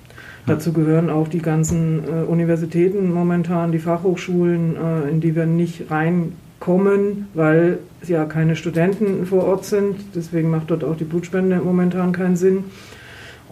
Dazu 0.47 0.71
gehören 0.71 1.09
auch 1.09 1.27
die 1.27 1.41
ganzen 1.41 2.03
äh, 2.05 2.23
Universitäten 2.23 3.13
momentan, 3.13 3.71
die 3.73 3.79
Fachhochschulen, 3.79 4.75
in 5.09 5.21
die 5.21 5.35
wir 5.35 5.45
nicht 5.45 5.91
reinkommen, 5.91 7.27
weil 7.33 7.79
ja 8.07 8.25
keine 8.25 8.55
Studenten 8.55 9.25
vor 9.25 9.43
Ort 9.45 9.65
sind. 9.65 9.95
Deswegen 10.15 10.50
macht 10.50 10.71
dort 10.71 10.83
auch 10.83 10.95
die 10.95 11.03
Blutspende 11.03 11.57
momentan 11.57 12.13
keinen 12.13 12.35
Sinn. 12.38 12.65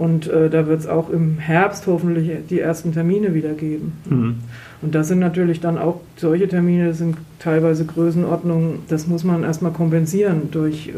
Und 0.02 0.26
äh, 0.26 0.50
da 0.50 0.66
wird 0.66 0.80
es 0.80 0.88
auch 0.88 1.12
im 1.12 1.38
Herbst 1.38 1.86
hoffentlich 1.86 2.32
die 2.50 2.60
ersten 2.60 2.92
Termine 2.92 3.36
wieder 3.36 3.54
geben. 3.54 3.94
Mhm. 4.10 4.36
Und 4.82 4.96
das 4.96 5.10
sind 5.10 5.20
natürlich 5.20 5.60
dann 5.60 5.78
auch 5.78 6.02
solche 6.16 6.48
Termine, 6.48 6.96
sind 6.96 7.18
teilweise 7.38 7.86
Größenordnungen, 7.86 8.80
das 8.90 9.06
muss 9.06 9.24
man 9.24 9.44
erstmal 9.44 9.72
kompensieren 9.72 10.50
durch 10.50 10.88
äh, 10.88 10.92
äh, 10.92 10.96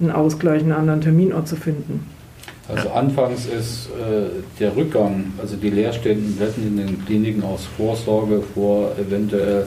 einen 0.00 0.10
Ausgleich, 0.10 0.62
einen 0.62 0.72
anderen 0.72 1.02
Terminort 1.02 1.46
zu 1.46 1.54
finden. 1.54 2.04
Also 2.66 2.90
anfangs 2.90 3.46
ist 3.46 3.90
äh, 3.90 4.40
der 4.58 4.74
Rückgang, 4.74 5.26
also 5.40 5.54
die 5.54 5.70
Leerstände 5.70 6.40
werden 6.40 6.66
in 6.66 6.76
den 6.78 7.06
Kliniken 7.06 7.44
aus 7.44 7.68
Vorsorge 7.76 8.42
vor 8.54 8.90
eventuell 8.98 9.66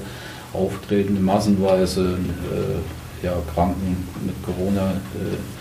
auftretende 0.52 1.22
massenweise 1.22 2.18
äh, 2.52 3.26
ja, 3.26 3.32
Kranken 3.54 3.96
mit 4.26 4.36
Corona 4.44 4.92
äh, 4.92 5.55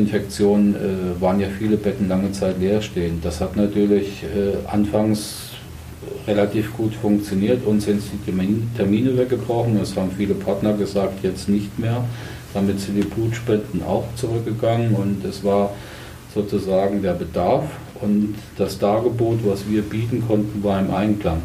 Infektionen 0.00 0.74
äh, 0.74 1.20
waren 1.20 1.40
ja 1.40 1.48
viele 1.58 1.76
Betten 1.76 2.08
lange 2.08 2.32
Zeit 2.32 2.58
leer 2.58 2.82
stehen. 2.82 3.20
Das 3.22 3.40
hat 3.40 3.56
natürlich 3.56 4.24
äh, 4.24 4.66
anfangs 4.70 5.50
relativ 6.26 6.76
gut 6.76 6.94
funktioniert. 6.94 7.64
Uns 7.66 7.84
sind 7.84 8.02
die 8.26 8.76
Termine 8.76 9.16
weggebrochen. 9.16 9.78
Es 9.80 9.96
haben 9.96 10.10
viele 10.16 10.34
Partner 10.34 10.72
gesagt, 10.72 11.22
jetzt 11.22 11.48
nicht 11.48 11.78
mehr. 11.78 12.04
Damit 12.54 12.80
sind 12.80 12.96
die 12.96 13.02
Blutspenden 13.02 13.82
auch 13.84 14.04
zurückgegangen 14.16 14.94
und 14.94 15.24
es 15.24 15.44
war 15.44 15.70
sozusagen 16.34 17.02
der 17.02 17.12
Bedarf 17.12 17.64
und 18.00 18.34
das 18.56 18.78
Dargebot, 18.78 19.40
was 19.44 19.68
wir 19.68 19.82
bieten 19.82 20.24
konnten, 20.26 20.62
war 20.64 20.80
im 20.80 20.92
Einklang. 20.92 21.42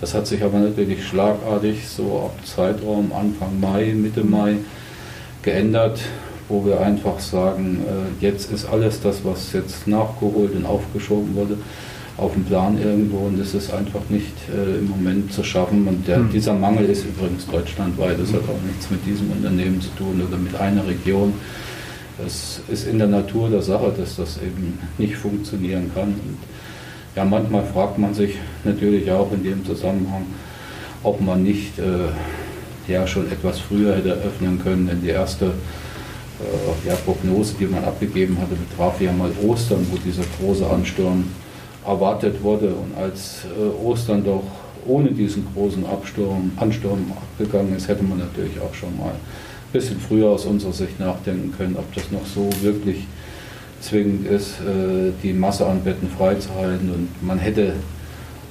Das 0.00 0.14
hat 0.14 0.26
sich 0.26 0.42
aber 0.42 0.58
natürlich 0.58 1.06
schlagartig 1.06 1.88
so 1.88 2.26
ab 2.26 2.38
Zeitraum 2.44 3.12
Anfang 3.12 3.58
Mai, 3.60 3.94
Mitte 3.94 4.22
Mai 4.22 4.56
geändert 5.42 6.00
wo 6.48 6.64
wir 6.64 6.80
einfach 6.80 7.18
sagen, 7.20 7.80
äh, 7.86 8.24
jetzt 8.24 8.52
ist 8.52 8.66
alles 8.66 9.00
das, 9.00 9.24
was 9.24 9.52
jetzt 9.52 9.86
nachgeholt 9.86 10.54
und 10.54 10.66
aufgeschoben 10.66 11.34
wurde, 11.34 11.56
auf 12.16 12.32
dem 12.34 12.44
Plan 12.44 12.78
irgendwo 12.80 13.26
und 13.26 13.40
es 13.40 13.54
ist 13.54 13.72
einfach 13.72 14.02
nicht 14.08 14.34
äh, 14.48 14.78
im 14.78 14.88
Moment 14.88 15.32
zu 15.32 15.42
schaffen. 15.42 15.88
Und 15.88 16.06
der, 16.06 16.18
mhm. 16.18 16.30
dieser 16.30 16.54
Mangel 16.54 16.86
ist 16.86 17.04
übrigens 17.04 17.46
deutschlandweit, 17.46 18.20
das 18.20 18.32
hat 18.32 18.42
auch 18.42 18.66
nichts 18.66 18.90
mit 18.90 19.04
diesem 19.04 19.30
Unternehmen 19.32 19.80
zu 19.80 19.88
tun 19.96 20.22
oder 20.26 20.36
mit 20.36 20.54
einer 20.54 20.86
Region. 20.86 21.34
Es 22.24 22.60
ist 22.68 22.86
in 22.86 22.98
der 22.98 23.08
Natur 23.08 23.50
der 23.50 23.62
Sache, 23.62 23.92
dass 23.96 24.16
das 24.16 24.36
eben 24.36 24.78
nicht 24.98 25.16
funktionieren 25.16 25.90
kann. 25.92 26.08
Und 26.08 26.38
ja, 27.16 27.24
manchmal 27.24 27.64
fragt 27.64 27.98
man 27.98 28.14
sich 28.14 28.36
natürlich 28.64 29.10
auch 29.10 29.32
in 29.32 29.42
dem 29.42 29.64
Zusammenhang, 29.64 30.26
ob 31.02 31.20
man 31.20 31.42
nicht 31.42 31.78
äh, 31.78 32.92
ja 32.92 33.06
schon 33.06 33.30
etwas 33.32 33.58
früher 33.58 33.96
hätte 33.96 34.12
öffnen 34.12 34.60
können, 34.62 34.86
denn 34.86 35.02
die 35.02 35.08
erste 35.08 35.52
ja, 36.86 36.94
Prognose, 36.96 37.54
die 37.58 37.66
man 37.66 37.84
abgegeben 37.84 38.38
hatte, 38.40 38.54
betraf 38.54 39.00
ja 39.00 39.12
mal 39.12 39.30
Ostern, 39.46 39.86
wo 39.90 39.96
dieser 39.96 40.24
große 40.40 40.68
Ansturm 40.68 41.24
erwartet 41.86 42.42
wurde. 42.42 42.68
Und 42.68 42.96
als 42.96 43.44
äh, 43.44 43.84
Ostern 43.84 44.24
doch 44.24 44.44
ohne 44.86 45.10
diesen 45.10 45.46
großen 45.54 45.86
Absturm, 45.86 46.52
Ansturm 46.56 47.12
abgegangen 47.12 47.76
ist, 47.76 47.88
hätte 47.88 48.04
man 48.04 48.18
natürlich 48.18 48.60
auch 48.60 48.74
schon 48.74 48.96
mal 48.98 49.12
ein 49.12 49.72
bisschen 49.72 49.98
früher 49.98 50.28
aus 50.28 50.44
unserer 50.44 50.72
Sicht 50.72 51.00
nachdenken 51.00 51.52
können, 51.56 51.76
ob 51.76 51.92
das 51.94 52.10
noch 52.10 52.26
so 52.26 52.50
wirklich 52.62 53.06
zwingend 53.80 54.26
ist, 54.26 54.60
äh, 54.60 55.12
die 55.22 55.32
Masse 55.32 55.66
an 55.66 55.82
Betten 55.82 56.08
freizuhalten. 56.08 56.90
Und 56.90 57.08
man 57.26 57.38
hätte 57.38 57.74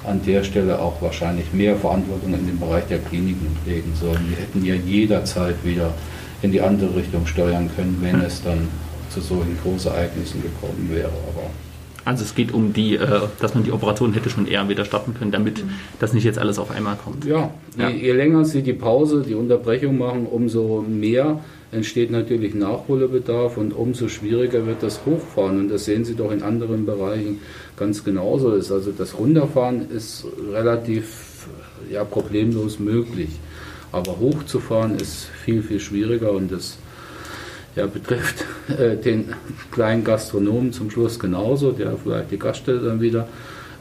an 0.04 0.20
der 0.24 0.44
Stelle 0.44 0.78
auch 0.78 1.00
wahrscheinlich 1.00 1.52
mehr 1.52 1.76
Verantwortung 1.76 2.34
in 2.34 2.46
den 2.46 2.58
Bereich 2.58 2.84
der 2.88 2.98
Kliniken 2.98 3.56
legen 3.66 3.92
sollen. 3.98 4.26
Die 4.28 4.40
hätten 4.40 4.64
ja 4.64 4.74
jederzeit 4.74 5.56
wieder 5.64 5.94
in 6.44 6.52
die 6.52 6.60
andere 6.60 6.94
Richtung 6.94 7.26
steuern 7.26 7.70
können, 7.74 7.98
wenn 8.00 8.20
es 8.20 8.42
dann 8.42 8.68
zu 9.10 9.20
solchen 9.20 9.58
Großereignissen 9.62 10.42
gekommen 10.42 10.90
wäre. 10.92 11.08
Aber 11.08 11.50
also 12.04 12.22
es 12.22 12.34
geht 12.34 12.52
um 12.52 12.74
die, 12.74 12.96
äh, 12.96 13.20
dass 13.40 13.54
man 13.54 13.64
die 13.64 13.72
Operation 13.72 14.12
hätte 14.12 14.28
schon 14.28 14.46
eher 14.46 14.68
wieder 14.68 14.84
starten 14.84 15.14
können, 15.14 15.32
damit 15.32 15.64
das 16.00 16.12
nicht 16.12 16.24
jetzt 16.24 16.38
alles 16.38 16.58
auf 16.58 16.70
einmal 16.70 16.96
kommt. 17.02 17.24
Ja, 17.24 17.50
ja. 17.78 17.88
Je, 17.88 18.08
je, 18.08 18.12
länger 18.12 18.44
Sie 18.44 18.62
die 18.62 18.74
Pause, 18.74 19.24
die 19.26 19.34
Unterbrechung 19.34 19.96
machen, 19.96 20.26
umso 20.26 20.84
mehr 20.86 21.40
entsteht 21.72 22.10
natürlich 22.10 22.54
Nachholbedarf 22.54 23.56
und 23.56 23.72
umso 23.72 24.08
schwieriger 24.08 24.66
wird 24.66 24.82
das 24.82 25.00
Hochfahren. 25.06 25.58
Und 25.58 25.68
das 25.70 25.86
sehen 25.86 26.04
Sie 26.04 26.14
doch 26.14 26.30
in 26.30 26.42
anderen 26.42 26.84
Bereichen 26.84 27.40
ganz 27.76 28.04
genauso. 28.04 28.52
Ist. 28.52 28.70
Also 28.70 28.92
das 28.92 29.18
Runterfahren 29.18 29.90
ist 29.90 30.26
relativ 30.52 31.48
ja, 31.90 32.04
problemlos 32.04 32.78
möglich. 32.78 33.30
Aber 33.94 34.18
hochzufahren 34.18 34.96
ist 34.96 35.28
viel, 35.44 35.62
viel 35.62 35.78
schwieriger 35.78 36.32
und 36.32 36.50
das 36.50 36.78
ja, 37.76 37.86
betrifft 37.86 38.44
äh, 38.68 38.96
den 38.96 39.34
kleinen 39.70 40.04
Gastronomen 40.04 40.72
zum 40.72 40.90
Schluss 40.90 41.18
genauso, 41.18 41.72
der 41.72 41.96
vielleicht 41.96 42.30
die 42.30 42.38
Gaststätte 42.38 42.80
dann 42.80 43.00
wieder 43.00 43.28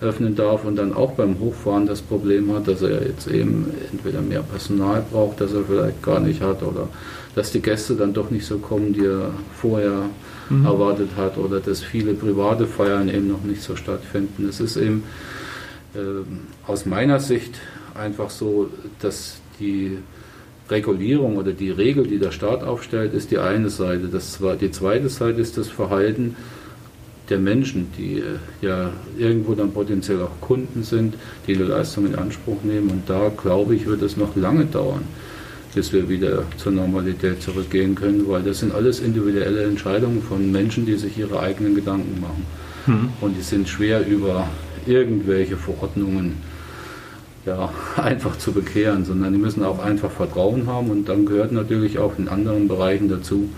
öffnen 0.02 0.36
darf 0.36 0.66
und 0.66 0.76
dann 0.76 0.94
auch 0.94 1.12
beim 1.14 1.40
Hochfahren 1.40 1.88
das 1.88 2.02
Problem 2.02 2.54
hat, 2.54 2.68
dass 2.68 2.82
er 2.82 3.06
jetzt 3.08 3.28
eben 3.28 3.72
entweder 3.92 4.22
mehr 4.22 4.44
Personal 4.44 5.04
braucht, 5.10 5.40
das 5.42 5.54
er 5.54 5.64
vielleicht 5.64 6.02
gar 6.04 6.20
nicht 6.20 6.42
hat 6.42 6.62
oder 6.62 6.90
dass 7.36 7.52
die 7.52 7.62
Gäste 7.62 7.96
dann 7.96 8.14
doch 8.14 8.30
nicht 8.30 8.46
so 8.46 8.58
kommen, 8.58 8.94
die 8.94 9.06
er 9.06 9.32
vorher 9.56 10.10
mhm. 10.50 10.66
erwartet 10.66 11.10
hat 11.18 11.38
oder 11.38 11.60
dass 11.60 11.82
viele 11.82 12.14
private 12.14 12.68
Feiern 12.68 13.10
eben 13.10 13.30
noch 13.30 13.44
nicht 13.44 13.62
so 13.62 13.76
stattfinden. 13.76 14.48
Es 14.48 14.60
ist 14.60 14.78
eben 14.78 15.04
äh, 15.96 16.00
aus 16.70 16.86
meiner 16.86 17.20
Sicht 17.20 17.56
einfach 17.96 18.30
so, 18.30 18.70
dass 19.00 19.38
die 19.64 19.98
Regulierung 20.70 21.38
oder 21.38 21.52
die 21.52 21.72
Regel, 21.72 22.08
die 22.08 22.20
der 22.20 22.32
Staat 22.32 22.64
aufstellt, 22.64 23.14
ist 23.14 23.32
die 23.32 23.38
eine 23.38 23.70
Seite. 23.70 24.08
Das, 24.08 24.40
die 24.62 24.72
zweite 24.72 25.10
Seite 25.10 25.42
ist 25.42 25.58
das 25.58 25.68
Verhalten 25.68 26.36
der 27.30 27.40
Menschen, 27.40 27.88
die 27.98 28.20
äh, 28.20 28.24
ja 28.62 28.92
irgendwo 29.18 29.54
dann 29.54 29.72
potenziell 29.72 30.22
auch 30.22 30.42
Kunden 30.42 30.84
sind, 30.84 31.16
die 31.48 31.56
die 31.56 31.64
Leistung 31.64 32.06
in 32.06 32.16
Anspruch 32.16 32.64
nehmen. 32.64 32.90
Und 32.90 33.10
da, 33.10 33.30
glaube 33.30 33.76
ich, 33.76 33.86
wird 33.86 34.02
es 34.02 34.18
noch 34.18 34.36
lange 34.36 34.66
dauern, 34.66 35.04
bis 35.74 35.94
wir 35.94 36.10
wieder 36.10 36.44
zur 36.58 36.74
Normalität 36.74 37.42
zurückgehen 37.42 37.96
können, 37.96 38.28
weil 38.28 38.44
das 38.44 38.60
sind 38.60 38.74
alles 38.74 39.00
individuelle 39.00 39.64
Entscheidungen 39.64 40.22
von 40.22 40.52
Menschen, 40.52 40.86
die 40.86 40.96
sich 40.96 41.18
ihre 41.18 41.40
eigenen 41.40 41.76
Gedanken 41.76 42.20
machen. 42.20 42.46
Mhm. 42.88 43.10
Und 43.22 43.38
die 43.38 43.42
sind 43.42 43.70
schwer 43.70 44.06
über 44.06 44.48
irgendwelche 44.86 45.56
Verordnungen 45.56 46.38
ja, 47.46 47.70
einfach 47.98 48.38
zu 48.38 48.52
bekehren, 48.52 49.06
sondern 49.06 49.34
die 49.34 49.40
müssen 49.40 49.64
auch 49.64 49.80
einfach 49.80 50.12
Vertrauen 50.12 50.68
haben 50.68 50.90
und 50.90 51.10
dann 51.10 51.26
gehört 51.26 51.52
natürlich 51.52 52.00
auch 52.00 52.18
in 52.18 52.28
anderen 52.28 52.68
Bereichen 52.68 53.10
dazu, 53.10 53.50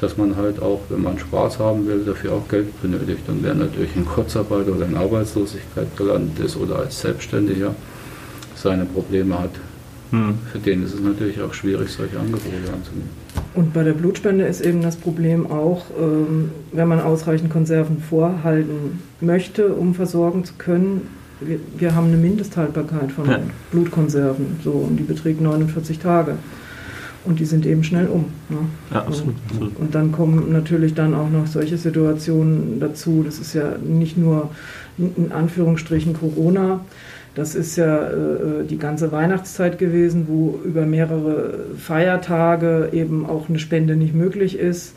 dass 0.00 0.16
man 0.16 0.36
halt 0.36 0.62
auch, 0.62 0.80
wenn 0.88 1.02
man 1.02 1.18
Spaß 1.18 1.58
haben 1.58 1.86
will, 1.86 2.04
dafür 2.04 2.34
auch 2.34 2.48
Geld 2.48 2.80
benötigt. 2.80 3.28
Und 3.28 3.42
wer 3.42 3.54
natürlich 3.54 3.96
in 3.96 4.06
Kurzarbeit 4.06 4.68
oder 4.68 4.86
in 4.86 4.96
Arbeitslosigkeit 4.96 5.96
gelandet 5.96 6.38
ist 6.44 6.56
oder 6.56 6.78
als 6.78 7.00
Selbstständiger 7.00 7.74
seine 8.54 8.84
Probleme 8.84 9.38
hat, 9.38 9.50
hm. 10.10 10.38
für 10.50 10.58
den 10.58 10.84
ist 10.84 10.94
es 10.94 11.00
natürlich 11.00 11.40
auch 11.40 11.52
schwierig, 11.52 11.90
solche 11.90 12.18
Angebote 12.18 12.72
anzunehmen. 12.72 13.10
Und 13.54 13.74
bei 13.74 13.82
der 13.82 13.92
Blutspende 13.92 14.46
ist 14.46 14.60
eben 14.60 14.82
das 14.82 14.96
Problem 14.96 15.50
auch, 15.50 15.86
ähm, 16.00 16.50
wenn 16.72 16.88
man 16.88 17.00
ausreichend 17.00 17.50
Konserven 17.50 18.00
vorhalten 18.00 19.00
möchte, 19.20 19.74
um 19.74 19.94
versorgen 19.94 20.44
zu 20.44 20.54
können. 20.56 21.08
Wir, 21.40 21.60
wir 21.76 21.94
haben 21.94 22.08
eine 22.08 22.16
Mindesthaltbarkeit 22.16 23.12
von 23.12 23.28
ja. 23.28 23.40
Blutkonserven, 23.70 24.58
so, 24.62 24.72
und 24.72 24.96
die 24.96 25.04
beträgt 25.04 25.40
49 25.40 25.98
Tage. 25.98 26.34
Und 27.24 27.40
die 27.40 27.44
sind 27.44 27.66
eben 27.66 27.84
schnell 27.84 28.06
um. 28.06 28.26
Ne? 28.48 28.58
Ja, 28.90 29.02
absolut, 29.02 29.34
absolut. 29.50 29.76
Und 29.76 29.94
dann 29.94 30.12
kommen 30.12 30.52
natürlich 30.52 30.94
dann 30.94 31.14
auch 31.14 31.28
noch 31.28 31.46
solche 31.46 31.76
Situationen 31.76 32.80
dazu. 32.80 33.22
Das 33.24 33.38
ist 33.38 33.54
ja 33.54 33.76
nicht 33.76 34.16
nur 34.16 34.50
in 34.96 35.32
Anführungsstrichen 35.32 36.14
Corona, 36.14 36.80
das 37.38 37.54
ist 37.54 37.76
ja 37.76 38.08
äh, 38.08 38.64
die 38.68 38.78
ganze 38.78 39.12
Weihnachtszeit 39.12 39.78
gewesen, 39.78 40.26
wo 40.28 40.58
über 40.64 40.86
mehrere 40.86 41.66
Feiertage 41.76 42.88
eben 42.92 43.26
auch 43.26 43.48
eine 43.48 43.60
Spende 43.60 43.94
nicht 43.94 44.12
möglich 44.12 44.58
ist. 44.58 44.94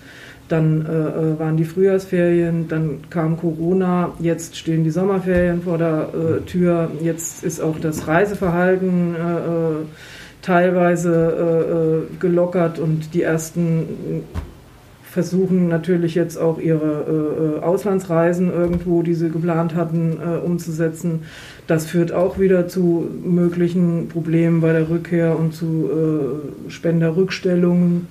Dann 0.51 0.86
äh, 0.86 0.89
äh 0.89 1.39
waren 1.39 1.58
die 1.58 1.65
Frühjahrsferien, 1.65 2.67
dann 2.67 3.00
kam 3.10 3.38
Corona, 3.38 4.12
jetzt 4.20 4.58
stehen 4.58 4.84
die 4.84 4.89
Sommerferien 4.91 5.62
vor 5.62 5.77
der 5.77 6.10
äh, 6.13 6.41
Tür, 6.41 6.91
jetzt 7.01 7.43
ist 7.43 7.62
auch 7.62 7.79
das 7.79 8.08
Reiseverhalten 8.08 9.15
äh, 9.15 9.20
äh, 9.20 9.86
teilweise 10.41 12.08
gelockert 12.20 12.79
und 12.79 13.13
die 13.13 13.22
ersten 13.22 14.24
versuchen 15.12 15.67
natürlich 15.67 16.15
jetzt 16.15 16.38
auch 16.38 16.58
ihre 16.58 17.60
äh, 17.60 17.63
Auslandsreisen 17.63 18.50
irgendwo, 18.50 19.03
die 19.03 19.13
sie 19.13 19.29
geplant 19.29 19.75
hatten, 19.75 20.13
äh, 20.13 20.38
umzusetzen. 20.38 21.24
Das 21.67 21.86
führt 21.86 22.13
auch 22.13 22.39
wieder 22.39 22.70
zu 22.70 23.10
möglichen 23.22 24.08
Problemen 24.08 24.62
bei 24.62 24.72
der 24.72 24.89
Rückkehr 24.89 25.38
und 25.38 25.53
zu 25.53 25.89
äh, 26.67 26.72
Spenderrückstellungen. 26.72 28.08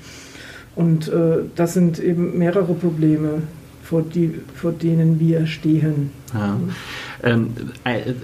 Und 0.81 1.09
äh, 1.09 1.41
das 1.57 1.75
sind 1.75 1.99
eben 1.99 2.39
mehrere 2.39 2.73
Probleme, 2.73 3.43
vor, 3.83 4.01
die, 4.01 4.41
vor 4.55 4.73
denen 4.73 5.21
wir 5.21 5.47
stehen. 5.47 6.11
Ja. 6.33 6.57
Ähm, 7.23 7.51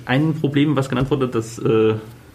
ein 0.06 0.32
Problem, 0.40 0.74
was 0.74 0.88
genannt 0.88 1.10
wurde, 1.10 1.28
das 1.28 1.58
äh, 1.58 1.90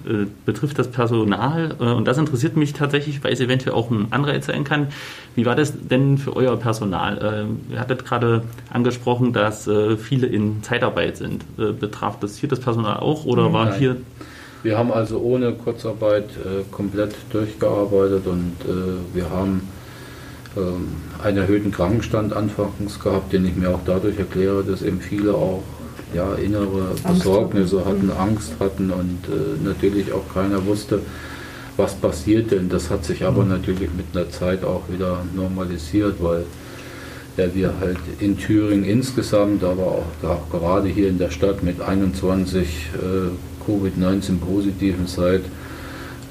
äh, 0.06 0.28
betrifft 0.46 0.78
das 0.78 0.90
Personal. 0.90 1.76
Äh, 1.80 1.86
und 1.86 2.08
das 2.08 2.20
interessiert 2.20 2.56
mich 2.56 2.74
tatsächlich, 2.74 3.24
weil 3.24 3.34
es 3.34 3.40
eventuell 3.40 3.74
auch 3.74 3.90
ein 3.90 4.10
Anreiz 4.12 4.46
sein 4.46 4.64
kann. 4.64 4.90
Wie 5.34 5.48
war 5.48 5.56
das 5.56 5.74
denn 5.76 6.20
für 6.20 6.36
euer 6.36 6.56
Personal? 6.56 7.48
Äh, 7.72 7.74
ihr 7.74 7.80
hattet 7.80 8.06
gerade 8.06 8.44
angesprochen, 8.72 9.34
dass 9.34 9.68
viele 9.98 10.28
in 10.28 10.62
Zeitarbeit 10.62 11.18
sind. 11.18 11.46
Betraf 11.58 12.20
das 12.20 12.38
hier 12.38 12.48
das 12.48 12.60
Personal 12.60 12.98
auch 12.98 13.26
oder 13.26 13.52
war 13.54 13.66
Nein. 13.66 13.80
hier. 13.80 13.98
Wir 14.62 14.78
haben 14.78 14.92
also 14.92 15.18
ohne 15.20 15.54
Kurzarbeit 15.54 16.30
komplett 16.70 17.16
durchgearbeitet 17.32 18.28
und 18.28 18.54
wir 19.14 19.30
haben 19.32 19.68
einen 21.24 21.38
erhöhten 21.38 21.72
Krankenstand 21.72 22.34
anfangs 22.34 23.00
gehabt, 23.00 23.32
den 23.32 23.46
ich 23.46 23.56
mir 23.56 23.70
auch 23.70 23.80
dadurch 23.86 24.18
erkläre, 24.20 24.64
dass 24.64 24.82
eben 24.82 25.00
viele 25.00 25.34
auch 25.34 25.64
ja, 26.14 26.36
innere 26.36 26.96
Besorgnisse 27.08 27.86
hatten, 27.86 28.08
mhm. 28.08 28.12
Angst 28.12 28.54
hatten 28.60 28.92
und 28.92 29.20
äh, 29.28 29.64
natürlich 29.64 30.12
auch 30.12 30.34
keiner 30.34 30.66
wusste, 30.66 31.00
was 31.78 31.96
passiert 31.96 32.52
denn. 32.52 32.70
Das 32.70 32.90
hat 32.90 33.06
sich 33.06 33.24
aber 33.24 33.44
mhm. 33.44 33.50
natürlich 33.50 33.90
mit 33.96 34.08
einer 34.14 34.30
Zeit 34.30 34.64
auch 34.64 34.84
wieder 34.90 35.24
normalisiert, 35.34 36.16
weil 36.20 36.46
ja, 37.38 37.56
wir 37.56 37.74
halt 37.80 37.98
in 38.20 38.38
Thüringen 38.38 38.84
insgesamt, 38.84 39.64
aber 39.64 39.84
auch, 39.84 40.28
auch 40.28 40.50
gerade 40.50 40.90
hier 40.90 41.08
in 41.08 41.18
der 41.18 41.32
Stadt 41.32 41.64
mit 41.64 41.80
21 41.80 42.90
äh, 42.94 43.70
Covid-19 43.70 44.40
positiven 44.40 45.08
seit 45.08 45.44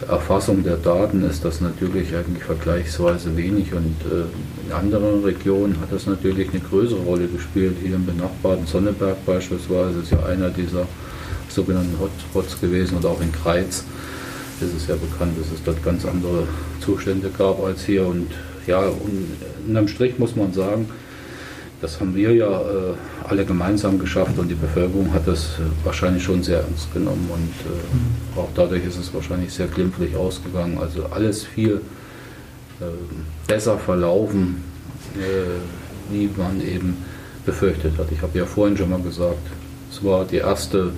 Erfassung 0.08 0.62
der 0.62 0.76
Daten 0.76 1.22
ist 1.24 1.44
das 1.44 1.60
natürlich 1.60 2.14
eigentlich 2.14 2.44
vergleichsweise 2.44 3.36
wenig 3.36 3.74
und 3.74 3.96
äh, 4.10 4.24
in 4.66 4.72
anderen 4.72 5.22
Regionen 5.22 5.78
hat 5.80 5.92
das 5.92 6.06
natürlich 6.06 6.50
eine 6.50 6.60
größere 6.60 7.00
Rolle 7.00 7.26
gespielt. 7.26 7.76
Hier 7.82 7.96
im 7.96 8.06
benachbarten 8.06 8.66
Sonneberg 8.66 9.24
beispielsweise 9.26 10.00
ist 10.00 10.12
ja 10.12 10.24
einer 10.24 10.48
dieser 10.48 10.86
sogenannten 11.48 11.98
Hotspots 12.00 12.60
gewesen 12.60 12.96
und 12.96 13.04
auch 13.04 13.20
in 13.20 13.32
Kreiz 13.32 13.84
ist 14.60 14.74
es 14.74 14.86
ja 14.86 14.94
bekannt, 14.94 15.38
dass 15.38 15.52
es 15.52 15.62
dort 15.64 15.82
ganz 15.82 16.04
andere 16.04 16.46
Zustände 16.80 17.30
gab 17.36 17.62
als 17.62 17.84
hier 17.84 18.06
und 18.06 18.28
ja, 18.66 18.82
einem 19.68 19.88
Strich 19.88 20.18
muss 20.18 20.36
man 20.36 20.52
sagen, 20.52 20.88
das 21.80 21.98
haben 21.98 22.14
wir 22.14 22.34
ja 22.34 22.60
äh, 22.60 22.94
alle 23.28 23.44
gemeinsam 23.44 23.98
geschafft 23.98 24.38
und 24.38 24.48
die 24.48 24.54
Bevölkerung 24.54 25.12
hat 25.12 25.26
das 25.26 25.58
äh, 25.58 25.62
wahrscheinlich 25.84 26.22
schon 26.22 26.42
sehr 26.42 26.60
ernst 26.60 26.92
genommen 26.92 27.28
und 27.32 27.50
äh, 27.72 28.38
auch 28.38 28.48
dadurch 28.54 28.84
ist 28.84 28.98
es 28.98 29.12
wahrscheinlich 29.14 29.52
sehr 29.52 29.66
glimpflich 29.66 30.14
ausgegangen. 30.14 30.78
Also 30.78 31.06
alles 31.10 31.44
viel 31.44 31.80
äh, 32.80 32.84
besser 33.46 33.78
verlaufen, 33.78 34.62
äh, 35.16 36.12
wie 36.12 36.28
man 36.36 36.60
eben 36.60 36.98
befürchtet 37.46 37.96
hat. 37.96 38.08
Ich 38.12 38.20
habe 38.20 38.36
ja 38.38 38.44
vorhin 38.44 38.76
schon 38.76 38.90
mal 38.90 39.00
gesagt, 39.00 39.46
es 39.90 40.04
war 40.04 40.24
die 40.24 40.36
erste 40.36 40.92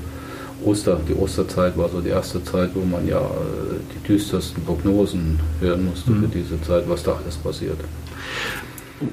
Oster, 0.65 1.01
die 1.09 1.15
Osterzeit 1.15 1.77
war 1.77 1.89
so 1.89 2.01
die 2.01 2.11
erste 2.11 2.43
Zeit, 2.43 2.71
wo 2.75 2.85
man 2.85 3.07
ja 3.07 3.21
äh, 3.21 3.79
die 3.95 4.09
düstersten 4.09 4.65
Prognosen 4.65 5.39
hören 5.61 5.87
musste 5.87 6.11
mhm. 6.11 6.23
für 6.23 6.29
diese 6.29 6.61
Zeit, 6.63 6.89
was 6.89 7.05
da 7.05 7.19
alles 7.23 7.37
passiert 7.37 7.79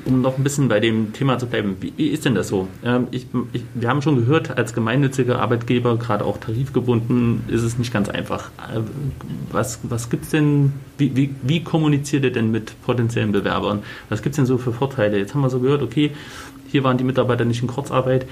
um 0.05 0.21
noch 0.21 0.37
ein 0.37 0.43
bisschen 0.43 0.67
bei 0.67 0.79
dem 0.79 1.13
Thema 1.13 1.37
zu 1.37 1.47
bleiben, 1.47 1.77
wie, 1.81 1.93
wie 1.95 2.07
ist 2.07 2.25
denn 2.25 2.35
das 2.35 2.47
so? 2.47 2.67
Ähm, 2.83 3.07
ich, 3.11 3.27
ich, 3.53 3.63
wir 3.73 3.89
haben 3.89 4.01
schon 4.01 4.15
gehört, 4.15 4.57
als 4.57 4.73
gemeinnütziger 4.73 5.39
Arbeitgeber, 5.39 5.97
gerade 5.97 6.25
auch 6.25 6.37
tarifgebunden, 6.37 7.43
ist 7.47 7.63
es 7.63 7.77
nicht 7.77 7.93
ganz 7.93 8.09
einfach. 8.09 8.49
Äh, 8.57 8.81
was, 9.51 9.79
was 9.83 10.09
gibt 10.09 10.25
es 10.25 10.31
denn, 10.31 10.73
wie, 10.97 11.15
wie, 11.15 11.35
wie 11.43 11.63
kommuniziert 11.63 12.23
ihr 12.23 12.31
denn 12.31 12.51
mit 12.51 12.81
potenziellen 12.83 13.31
Bewerbern? 13.31 13.83
Was 14.09 14.21
gibt 14.21 14.33
es 14.33 14.37
denn 14.37 14.45
so 14.45 14.57
für 14.57 14.73
Vorteile? 14.73 15.17
Jetzt 15.17 15.33
haben 15.33 15.41
wir 15.41 15.49
so 15.49 15.59
gehört, 15.59 15.81
okay, 15.81 16.11
hier 16.67 16.83
waren 16.83 16.97
die 16.97 17.03
Mitarbeiter 17.03 17.45
nicht 17.45 17.61
in 17.61 17.67
Kurzarbeit. 17.67 18.25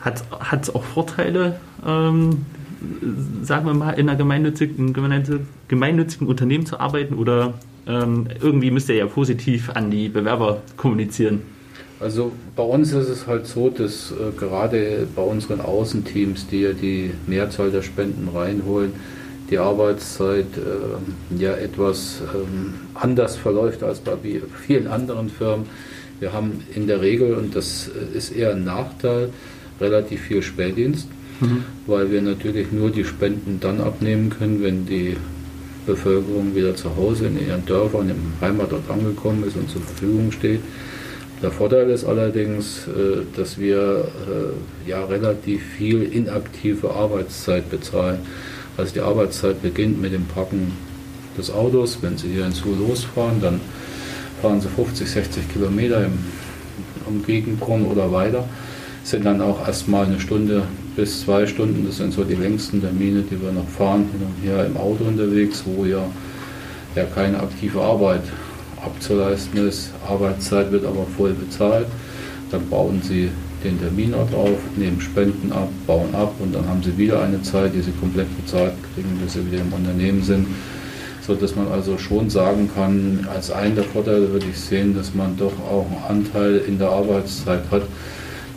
Hat 0.00 0.22
es 0.62 0.74
auch 0.74 0.82
Vorteile, 0.82 1.60
ähm, 1.86 2.44
sagen 3.42 3.66
wir 3.66 3.74
mal, 3.74 3.92
in 3.92 4.08
einer 4.08 4.18
gemeinnützigen, 4.18 4.92
gemeinnützigen 5.68 6.26
Unternehmen 6.26 6.66
zu 6.66 6.80
arbeiten 6.80 7.14
oder 7.14 7.54
ähm, 7.86 8.28
irgendwie 8.40 8.70
müsst 8.70 8.88
ihr 8.88 8.96
ja 8.96 9.06
positiv 9.06 9.70
an 9.70 9.90
die 9.90 10.08
Bewerber 10.08 10.62
kommunizieren. 10.76 11.42
Also 12.00 12.32
bei 12.56 12.64
uns 12.64 12.92
ist 12.92 13.08
es 13.08 13.26
halt 13.26 13.46
so, 13.46 13.70
dass 13.70 14.10
äh, 14.10 14.36
gerade 14.36 15.06
bei 15.14 15.22
unseren 15.22 15.60
Außenteams, 15.60 16.48
die 16.48 16.62
ja 16.62 16.72
die 16.72 17.12
Mehrzahl 17.26 17.70
der 17.70 17.82
Spenden 17.82 18.28
reinholen, 18.34 18.92
die 19.50 19.58
Arbeitszeit 19.58 20.46
äh, 20.56 21.40
ja 21.40 21.52
etwas 21.52 22.20
ähm, 22.34 22.74
anders 22.94 23.36
verläuft 23.36 23.82
als 23.82 24.00
bei 24.00 24.16
vielen 24.66 24.88
anderen 24.88 25.28
Firmen. 25.28 25.66
Wir 26.18 26.32
haben 26.32 26.62
in 26.74 26.86
der 26.86 27.00
Regel, 27.02 27.34
und 27.34 27.54
das 27.54 27.88
äh, 27.88 28.16
ist 28.16 28.30
eher 28.34 28.52
ein 28.52 28.64
Nachteil, 28.64 29.28
relativ 29.80 30.22
viel 30.22 30.42
Spätdienst, 30.42 31.06
mhm. 31.40 31.64
weil 31.86 32.10
wir 32.10 32.22
natürlich 32.22 32.72
nur 32.72 32.90
die 32.90 33.04
Spenden 33.04 33.58
dann 33.60 33.80
abnehmen 33.80 34.30
können, 34.30 34.62
wenn 34.62 34.86
die 34.86 35.16
Bevölkerung 35.86 36.54
wieder 36.54 36.74
zu 36.76 36.94
Hause 36.96 37.26
in 37.26 37.46
ihren 37.46 37.64
Dörfern, 37.66 38.08
im 38.08 38.32
Heimatort 38.40 38.88
angekommen 38.88 39.44
ist 39.44 39.56
und 39.56 39.70
zur 39.70 39.82
Verfügung 39.82 40.30
steht. 40.32 40.60
Der 41.42 41.50
Vorteil 41.50 41.90
ist 41.90 42.04
allerdings, 42.04 42.86
äh, 42.86 43.22
dass 43.36 43.58
wir 43.58 44.04
äh, 44.86 44.88
ja 44.88 45.04
relativ 45.04 45.60
viel 45.76 46.02
inaktive 46.02 46.90
Arbeitszeit 46.90 47.68
bezahlen. 47.68 48.20
Also 48.76 48.94
die 48.94 49.00
Arbeitszeit 49.00 49.60
beginnt 49.60 50.00
mit 50.00 50.12
dem 50.12 50.24
Packen 50.26 50.72
des 51.36 51.50
Autos. 51.50 51.98
Wenn 52.00 52.16
Sie 52.16 52.28
hier 52.28 52.46
in 52.46 52.52
Suhl 52.52 52.76
losfahren, 52.78 53.40
dann 53.40 53.60
fahren 54.40 54.60
Sie 54.60 54.68
50, 54.68 55.10
60 55.10 55.52
Kilometer 55.52 56.04
im 56.04 56.12
Umgegengrund 57.06 57.90
oder 57.90 58.12
weiter. 58.12 58.48
Sind 59.02 59.26
dann 59.26 59.40
auch 59.40 59.66
erstmal 59.66 60.06
eine 60.06 60.20
Stunde 60.20 60.62
bis 60.96 61.22
zwei 61.22 61.46
Stunden. 61.46 61.86
Das 61.86 61.96
sind 61.96 62.12
so 62.12 62.24
die 62.24 62.34
längsten 62.34 62.80
Termine, 62.80 63.22
die 63.22 63.40
wir 63.40 63.52
noch 63.52 63.68
fahren, 63.68 64.08
hin 64.12 64.22
und 64.26 64.48
her 64.48 64.66
im 64.66 64.76
Auto 64.76 65.04
unterwegs, 65.04 65.62
wo 65.64 65.84
ja, 65.84 66.04
ja 66.94 67.04
keine 67.14 67.40
aktive 67.40 67.80
Arbeit 67.80 68.22
abzuleisten 68.84 69.68
ist. 69.68 69.90
Arbeitszeit 70.06 70.70
wird 70.72 70.84
aber 70.84 71.06
voll 71.16 71.32
bezahlt. 71.32 71.86
Dann 72.50 72.68
bauen 72.68 73.00
sie 73.02 73.30
den 73.64 73.78
Terminort 73.80 74.34
auf, 74.34 74.58
nehmen 74.76 75.00
Spenden 75.00 75.52
ab, 75.52 75.68
bauen 75.86 76.14
ab 76.14 76.34
und 76.40 76.54
dann 76.54 76.66
haben 76.68 76.82
sie 76.82 76.96
wieder 76.98 77.22
eine 77.22 77.40
Zeit, 77.42 77.74
die 77.74 77.80
sie 77.80 77.92
komplett 77.92 78.26
bezahlt 78.36 78.74
kriegen, 78.94 79.18
bis 79.22 79.34
sie 79.34 79.46
wieder 79.50 79.62
im 79.62 79.72
Unternehmen 79.72 80.22
sind. 80.22 80.46
so 81.26 81.34
dass 81.34 81.54
man 81.54 81.68
also 81.68 81.98
schon 81.98 82.28
sagen 82.28 82.68
kann, 82.74 83.26
als 83.32 83.50
einen 83.50 83.76
der 83.76 83.84
Vorteile 83.84 84.30
würde 84.32 84.46
ich 84.50 84.58
sehen, 84.58 84.94
dass 84.96 85.14
man 85.14 85.36
doch 85.36 85.52
auch 85.70 85.86
einen 85.86 86.24
Anteil 86.24 86.62
in 86.66 86.78
der 86.78 86.88
Arbeitszeit 86.88 87.62
hat, 87.70 87.82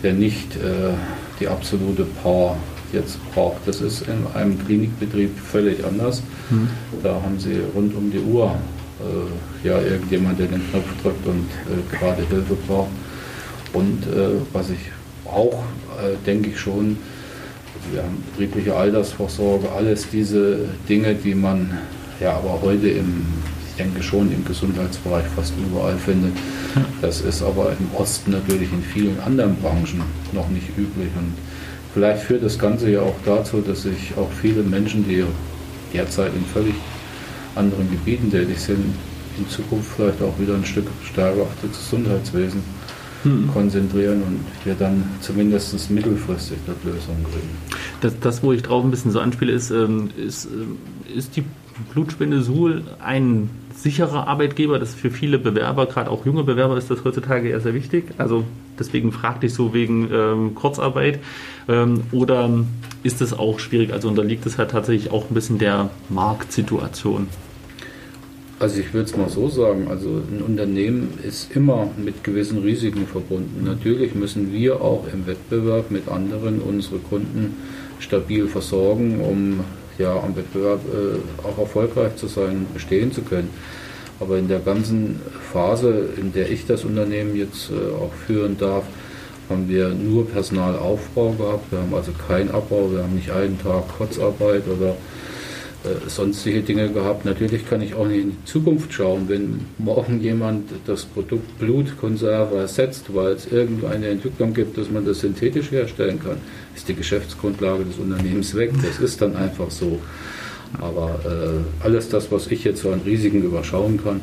der 0.02 0.14
nicht 0.14 0.56
äh, 0.56 0.94
die 1.40 1.48
absolute 1.48 2.06
Power 2.24 2.58
jetzt 2.94 3.18
braucht. 3.34 3.58
Das 3.66 3.82
ist 3.82 4.08
in 4.08 4.26
einem 4.34 4.64
Klinikbetrieb 4.66 5.38
völlig 5.38 5.84
anders. 5.86 6.22
Mhm. 6.50 6.70
Da 7.04 7.16
haben 7.16 7.40
sie 7.40 7.62
rund 7.74 7.96
um 7.96 8.12
die 8.12 8.20
Uhr 8.20 8.56
äh, 9.00 9.68
ja 9.68 9.82
irgendjemand, 9.82 10.40
der 10.40 10.48
den 10.48 10.62
Knopf 10.70 10.86
drückt 11.02 11.26
und 11.28 11.48
äh, 11.68 11.96
gerade 11.96 12.26
Hilfe 12.28 12.56
braucht. 12.68 12.90
Und 13.74 14.04
äh, 14.08 14.40
was 14.54 14.70
ich 14.70 14.80
auch, 15.26 15.64
äh, 15.98 16.16
denke 16.26 16.52
ich 16.52 16.60
schon, 16.60 16.98
wir 17.92 18.02
haben 18.02 18.24
betriebliche 18.32 18.76
Altersvorsorge, 18.76 19.70
alles 19.72 20.10
diese 20.10 20.60
Dinge, 20.88 21.14
die 21.16 21.36
man 21.36 21.78
ja 22.20 22.34
aber 22.34 22.60
heute 22.62 22.88
im, 22.88 23.26
denke 23.78 24.04
schon 24.04 24.32
im 24.32 24.46
Gesundheitsbereich 24.46 25.26
fast 25.36 25.54
überall 25.58 25.98
findet. 25.98 26.34
Das 27.02 27.22
ist 27.22 27.42
aber 27.42 27.72
im 27.80 27.96
Osten 27.96 28.32
natürlich 28.32 28.72
in 28.72 28.82
vielen 28.82 29.20
anderen 29.20 29.56
Branchen 29.58 30.02
noch 30.34 30.50
nicht 30.50 30.70
üblich. 30.78 31.10
Und 31.18 31.34
vielleicht 31.94 32.24
führt 32.24 32.44
das 32.44 32.58
Ganze 32.58 32.90
ja 32.90 33.02
auch 33.02 33.16
dazu, 33.26 33.62
dass 33.62 33.84
sich 33.84 34.14
auch 34.18 34.30
viele 34.42 34.64
Menschen, 34.64 35.08
die 35.08 35.24
derzeit 35.94 36.34
in 36.36 36.46
völlig 36.46 36.76
anderen 37.56 37.90
Gebieten 37.90 38.32
tätig 38.32 38.60
sind, 38.60 38.94
in 39.38 39.48
Zukunft 39.50 39.92
vielleicht 39.96 40.22
auch 40.22 40.38
wieder 40.40 40.56
ein 40.56 40.66
Stück 40.66 40.88
stärker 41.04 41.44
auf 41.44 41.50
das 41.62 41.78
Gesundheitswesen 41.78 42.64
hm. 43.24 43.50
konzentrieren 43.52 44.22
und 44.24 44.40
wir 44.64 44.76
dann 44.76 45.04
zumindest 45.22 45.90
mittelfristig 45.90 46.58
dort 46.66 46.84
Lösungen 46.84 47.24
kriegen. 47.24 47.50
Das, 48.02 48.14
das, 48.20 48.44
wo 48.44 48.52
ich 48.54 48.62
drauf 48.62 48.84
ein 48.84 48.92
bisschen 48.92 49.12
so 49.12 49.20
anspiele, 49.20 49.52
ist, 49.52 49.72
ähm, 49.72 50.10
ist, 50.18 50.46
ähm, 50.46 50.78
ist 51.14 51.36
die 51.36 51.44
Blutspende 51.94 52.42
Suhl 52.42 52.84
ein 53.00 53.50
sicherer 53.76 54.28
Arbeitgeber. 54.28 54.80
Das 54.80 54.90
ist 54.90 55.00
für 55.00 55.12
viele 55.12 55.38
Bewerber, 55.38 55.86
gerade 55.86 56.10
auch 56.10 56.26
junge 56.26 56.44
Bewerber, 56.44 56.78
ist 56.78 56.90
das 56.90 57.04
heutzutage 57.04 57.50
eher 57.50 57.60
sehr 57.60 57.74
wichtig. 57.74 58.06
Also 58.18 58.44
deswegen 58.80 59.12
fragte 59.12 59.48
ich 59.48 59.54
so 59.54 59.74
wegen 59.74 60.10
ähm, 60.12 60.56
Kurzarbeit. 60.56 61.20
Ähm, 61.68 62.04
oder 62.12 62.50
ist 63.04 63.22
es 63.22 63.34
auch 63.34 63.60
schwierig? 63.60 63.94
Also 63.94 64.08
unterliegt 64.08 64.46
es 64.46 64.58
halt 64.58 64.72
tatsächlich 64.72 65.12
auch 65.12 65.30
ein 65.30 65.34
bisschen 65.34 65.58
der 65.58 65.90
Marktsituation? 66.10 67.28
Also 68.58 68.80
ich 68.80 68.94
würde 68.94 69.10
es 69.10 69.18
mal 69.18 69.30
so 69.30 69.50
sagen, 69.50 69.88
also 69.90 70.22
ein 70.32 70.42
Unternehmen 70.42 71.20
ist 71.24 71.54
immer 71.56 71.90
mit 71.98 72.24
gewissen 72.24 72.60
Risiken 72.60 73.06
verbunden. 73.06 73.66
Natürlich 73.66 74.16
müssen 74.16 74.54
wir 74.54 74.82
auch 74.82 75.06
im 75.12 75.28
Wettbewerb 75.28 75.92
mit 75.92 76.08
anderen 76.08 76.62
unsere 76.62 77.00
Kunden 77.00 77.58
stabil 78.00 78.48
versorgen, 78.48 79.20
um 79.20 79.60
ja, 79.98 80.16
am 80.16 80.36
Wettbewerb 80.36 80.82
äh, 80.86 81.48
auch 81.48 81.58
erfolgreich 81.58 82.16
zu 82.16 82.28
sein, 82.28 82.66
bestehen 82.74 83.12
zu 83.12 83.22
können. 83.22 83.50
Aber 84.20 84.38
in 84.38 84.48
der 84.48 84.60
ganzen 84.60 85.20
Phase, 85.52 86.10
in 86.18 86.32
der 86.32 86.50
ich 86.50 86.66
das 86.66 86.86
Unternehmen 86.86 87.36
jetzt 87.36 87.70
äh, 87.70 87.94
auch 87.96 88.14
führen 88.26 88.58
darf, 88.58 88.84
haben 89.50 89.68
wir 89.70 89.90
nur 89.90 90.28
Personalaufbau 90.28 91.32
gehabt. 91.34 91.72
Wir 91.72 91.80
haben 91.80 91.94
also 91.94 92.12
keinen 92.28 92.50
Abbau, 92.52 92.92
wir 92.92 93.04
haben 93.04 93.16
nicht 93.16 93.30
einen 93.30 93.62
Tag 93.62 93.88
Kurzarbeit 93.98 94.64
oder 94.68 94.96
äh, 95.86 96.10
sonstige 96.10 96.62
Dinge 96.62 96.90
gehabt. 96.90 97.26
Natürlich 97.26 97.70
kann 97.70 97.82
ich 97.82 97.94
auch 97.94 98.08
nicht 98.08 98.22
in 98.22 98.32
die 98.32 98.46
Zukunft 98.46 98.92
schauen, 98.92 99.30
wenn 99.30 99.62
morgen 99.78 100.20
jemand 100.20 100.70
das 100.88 101.06
Produkt 101.06 101.60
Blutkonserve 101.60 102.58
ersetzt, 102.58 103.14
weil 103.14 103.34
es 103.34 103.52
irgendeine 103.52 104.08
Entwicklung 104.08 104.54
gibt, 104.54 104.78
dass 104.78 104.90
man 104.90 105.06
das 105.06 105.20
synthetisch 105.20 105.72
herstellen 105.72 106.20
kann, 106.20 106.38
ist 106.76 106.88
die 106.88 106.96
Geschäftsgrundlage 106.96 107.86
des 107.86 107.98
Unternehmens 107.98 108.56
weg. 108.56 108.72
Das 108.82 109.00
ist 109.00 109.22
dann 109.22 109.36
einfach 109.36 109.70
so. 109.70 110.00
Aber 110.82 111.20
äh, 111.24 111.86
alles 111.86 112.10
das, 112.10 112.32
was 112.32 112.48
ich 112.48 112.64
jetzt 112.64 112.82
so 112.82 112.92
an 112.92 113.02
Risiken 113.06 113.44
überschauen 113.44 114.02
kann, 114.04 114.22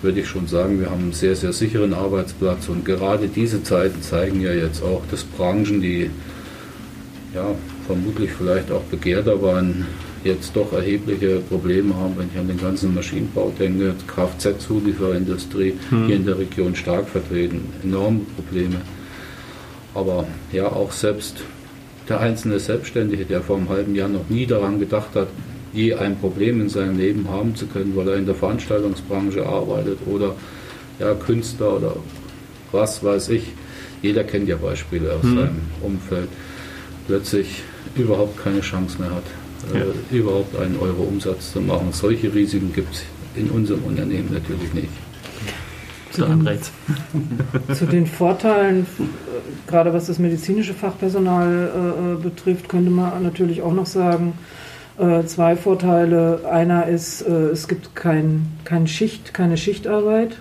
würde 0.00 0.20
ich 0.20 0.28
schon 0.28 0.46
sagen, 0.46 0.80
wir 0.80 0.90
haben 0.90 1.02
einen 1.02 1.12
sehr, 1.12 1.34
sehr 1.34 1.52
sicheren 1.52 1.92
Arbeitsplatz. 1.92 2.68
Und 2.68 2.84
gerade 2.84 3.26
diese 3.26 3.62
Zeiten 3.62 4.00
zeigen 4.02 4.40
ja 4.40 4.52
jetzt 4.52 4.82
auch, 4.82 5.02
dass 5.10 5.24
Branchen, 5.24 5.80
die 5.80 6.10
ja, 7.34 7.46
vermutlich 7.86 8.30
vielleicht 8.30 8.70
auch 8.70 8.82
begehrter 8.82 9.42
waren, 9.42 9.86
jetzt 10.24 10.56
doch 10.56 10.72
erhebliche 10.72 11.40
Probleme 11.40 11.94
haben, 11.94 12.14
wenn 12.16 12.28
ich 12.32 12.38
an 12.38 12.48
den 12.48 12.60
ganzen 12.60 12.94
Maschinenbau 12.94 13.52
denke, 13.58 13.94
Kfz-Zulieferindustrie 14.06 15.74
hm. 15.90 16.06
hier 16.06 16.16
in 16.16 16.26
der 16.26 16.38
Region 16.38 16.74
stark 16.74 17.08
vertreten, 17.08 17.72
enorme 17.82 18.20
Probleme. 18.36 18.76
Aber 19.94 20.26
ja, 20.52 20.66
auch 20.66 20.92
selbst 20.92 21.36
der 22.08 22.20
einzelne 22.20 22.58
Selbstständige, 22.58 23.24
der 23.24 23.42
vor 23.42 23.56
einem 23.56 23.68
halben 23.68 23.94
Jahr 23.94 24.08
noch 24.08 24.28
nie 24.28 24.46
daran 24.46 24.80
gedacht 24.80 25.14
hat, 25.14 25.28
je 25.72 25.94
ein 25.94 26.16
Problem 26.18 26.60
in 26.60 26.68
seinem 26.68 26.98
Leben 26.98 27.28
haben 27.28 27.54
zu 27.54 27.66
können, 27.66 27.94
weil 27.96 28.08
er 28.08 28.16
in 28.16 28.26
der 28.26 28.34
Veranstaltungsbranche 28.34 29.44
arbeitet 29.44 29.98
oder 30.06 30.34
ja, 30.98 31.14
Künstler 31.14 31.76
oder 31.76 31.96
was 32.72 33.02
weiß 33.02 33.28
ich. 33.30 33.52
Jeder 34.02 34.24
kennt 34.24 34.48
ja 34.48 34.56
Beispiele 34.56 35.12
aus 35.12 35.22
hm. 35.22 35.36
seinem 35.36 35.60
Umfeld. 35.82 36.28
Plötzlich 37.06 37.62
überhaupt 37.96 38.42
keine 38.42 38.60
Chance 38.60 39.00
mehr 39.00 39.10
hat. 39.10 39.24
Äh, 39.72 40.14
überhaupt 40.14 40.56
einen 40.56 40.78
Euro 40.78 41.02
Umsatz 41.02 41.52
zu 41.52 41.60
machen. 41.60 41.88
Solche 41.92 42.32
Risiken 42.34 42.72
gibt 42.72 42.94
es 42.94 43.02
in 43.36 43.50
unserem 43.50 43.84
Unternehmen 43.84 44.30
natürlich 44.32 44.72
nicht. 44.74 44.88
Zu 46.12 46.24
den, 46.26 46.48
zu 47.74 47.86
den 47.86 48.06
Vorteilen, 48.06 48.86
gerade 49.66 49.92
was 49.92 50.06
das 50.06 50.20
medizinische 50.20 50.72
Fachpersonal 50.72 52.18
äh, 52.20 52.22
betrifft, 52.22 52.68
könnte 52.68 52.90
man 52.90 53.22
natürlich 53.24 53.62
auch 53.62 53.72
noch 53.72 53.86
sagen, 53.86 54.34
äh, 54.96 55.24
zwei 55.24 55.56
Vorteile. 55.56 56.42
Einer 56.48 56.86
ist, 56.86 57.22
äh, 57.22 57.32
es 57.48 57.66
gibt 57.66 57.96
kein, 57.96 58.46
kein 58.64 58.86
Schicht, 58.86 59.34
keine 59.34 59.56
Schichtarbeit. 59.56 60.36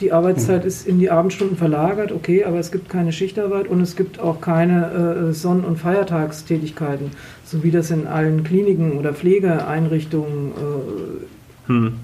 Die 0.00 0.12
Arbeitszeit 0.12 0.62
mhm. 0.62 0.68
ist 0.68 0.86
in 0.86 0.98
die 0.98 1.10
Abendstunden 1.10 1.56
verlagert, 1.56 2.10
okay, 2.10 2.44
aber 2.44 2.58
es 2.58 2.72
gibt 2.72 2.88
keine 2.88 3.12
Schichtarbeit 3.12 3.68
und 3.68 3.80
es 3.80 3.94
gibt 3.94 4.18
auch 4.18 4.40
keine 4.40 5.28
äh, 5.30 5.32
Sonn- 5.32 5.64
und 5.64 5.78
Feiertagstätigkeiten, 5.78 7.12
so 7.54 7.62
wie 7.62 7.70
das 7.70 7.90
in 7.92 8.08
allen 8.08 8.42
Kliniken 8.42 8.98
oder 8.98 9.14
Pflegeeinrichtungen 9.14 10.50
äh, 10.50 11.68
hm. 11.68 11.94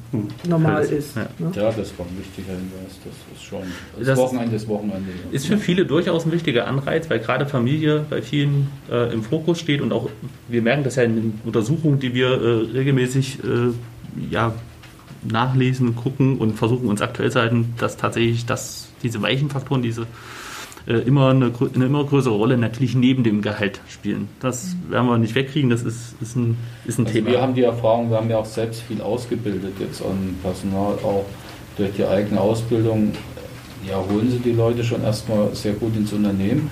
normal 0.49 0.83
das, 0.83 0.91
ist. 0.93 1.17
Ja. 1.17 1.23
Ne? 1.39 1.53
ja. 1.55 1.73
das 1.73 1.99
war 1.99 2.07
ein 2.07 2.19
wichtiger 2.19 2.53
Hinweis. 2.53 2.99
Das 3.05 3.37
ist 3.37 3.45
schon 3.45 3.63
das, 3.99 4.07
das 4.07 4.19
Wochenende 4.19 4.57
ist 4.57 4.69
Wochenende. 4.69 5.11
Ist 5.33 5.47
für 5.47 5.59
viele 5.59 5.85
durchaus 5.85 6.25
ein 6.25 6.33
wichtiger 6.33 6.69
Anreiz, 6.69 7.11
weil 7.11 7.19
gerade 7.19 7.47
Familie 7.47 8.07
bei 8.09 8.23
vielen 8.23 8.69
äh, 8.91 9.13
im 9.13 9.25
Fokus 9.25 9.59
steht 9.59 9.81
und 9.81 9.93
auch 9.93 10.09
wir 10.49 10.63
merken 10.63 10.85
das 10.85 10.97
ja 10.97 11.03
in 11.03 11.17
den 11.17 11.41
Untersuchungen, 11.45 11.99
die 11.99 12.15
wir 12.15 12.29
äh, 12.29 12.71
regelmäßig 12.73 13.41
äh, 13.43 14.33
ja, 14.33 14.55
nachlesen, 15.29 15.97
gucken 15.97 16.39
und 16.39 16.55
versuchen 16.55 16.89
uns 16.89 17.03
aktuell 17.03 17.33
zu 17.33 17.41
halten, 17.41 17.75
dass 17.77 17.97
tatsächlich 17.97 18.47
das, 18.47 18.89
diese 19.03 19.21
weichen 19.21 19.51
Faktoren, 19.51 19.83
diese 19.83 20.07
immer 20.87 21.31
eine, 21.31 21.53
eine, 21.75 21.85
immer 21.85 22.05
größere 22.05 22.35
Rolle 22.35 22.57
natürlich 22.57 22.95
neben 22.95 23.25
dem 23.25 23.43
Gehalt 23.43 23.81
spielen. 23.89 24.29
Das 24.41 24.77
werden 24.89 25.07
wir 25.07 25.19
nicht 25.19 25.35
wegkriegen, 25.35 25.71
das 25.71 25.83
ist, 25.83 26.15
ist 26.21 26.37
ein, 26.37 26.57
ist 26.87 26.99
ein 26.99 27.07
also 27.07 27.19
Thema. 27.19 27.31
Wir 27.31 27.43
haben 27.43 27.55
die 27.55 27.63
Erfahrung, 27.63 28.11
wir 28.11 28.17
haben 28.17 28.31
ja 28.31 28.39
auch 28.39 28.47
selbst 28.47 28.83
viel 28.83 29.01
ausgebildet 29.01 29.75
jetzt 29.79 30.03
an 30.03 30.37
Personal, 30.43 30.95
auch 31.03 31.25
durch 31.77 31.93
die 31.97 32.05
eigene 32.05 32.41
Ausbildung. 32.41 33.13
Ja, 33.89 33.97
holen 33.97 34.31
Sie 34.31 34.39
die 34.39 34.53
Leute 34.53 34.85
schon 34.85 35.03
erstmal 35.03 35.55
sehr 35.55 35.73
gut 35.73 35.97
ins 35.97 36.13
Unternehmen. 36.13 36.71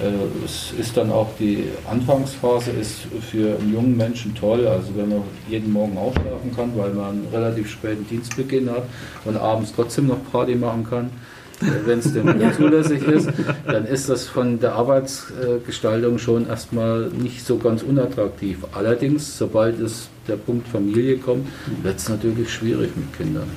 Äh, 0.00 0.44
es 0.44 0.72
ist 0.78 0.96
dann 0.96 1.10
auch 1.10 1.28
die 1.38 1.64
Anfangsphase 1.90 2.70
ist 2.70 3.06
für 3.30 3.58
einen 3.58 3.72
jungen 3.72 3.96
Menschen 3.96 4.34
toll, 4.34 4.66
also 4.66 4.88
wenn 4.96 5.08
man 5.08 5.22
jeden 5.48 5.72
Morgen 5.72 5.98
aufschlafen 5.98 6.54
kann, 6.54 6.72
weil 6.76 6.90
man 6.90 7.10
einen 7.10 7.28
relativ 7.32 7.70
späten 7.70 8.06
Dienstbeginn 8.08 8.70
hat 8.70 8.84
und 9.24 9.36
abends 9.36 9.72
trotzdem 9.74 10.06
noch 10.06 10.18
Party 10.30 10.54
machen 10.54 10.86
kann, 10.88 11.06
äh, 11.06 11.10
wenn 11.60 11.98
es 11.98 12.12
denn 12.12 12.52
zulässig 12.56 13.02
ist, 13.02 13.30
dann 13.66 13.84
ist 13.84 14.08
das 14.08 14.26
von 14.26 14.60
der 14.60 14.74
Arbeitsgestaltung 14.74 16.18
schon 16.18 16.46
erstmal 16.46 17.08
nicht 17.08 17.44
so 17.44 17.58
ganz 17.58 17.82
unattraktiv. 17.82 18.58
Allerdings, 18.72 19.38
sobald 19.38 19.80
es 19.80 20.08
der 20.28 20.36
Punkt 20.36 20.68
Familie 20.68 21.18
kommt, 21.18 21.48
wird 21.82 21.98
es 21.98 22.08
natürlich 22.08 22.52
schwierig 22.52 22.90
mit 22.96 23.16
Kindern. 23.16 23.48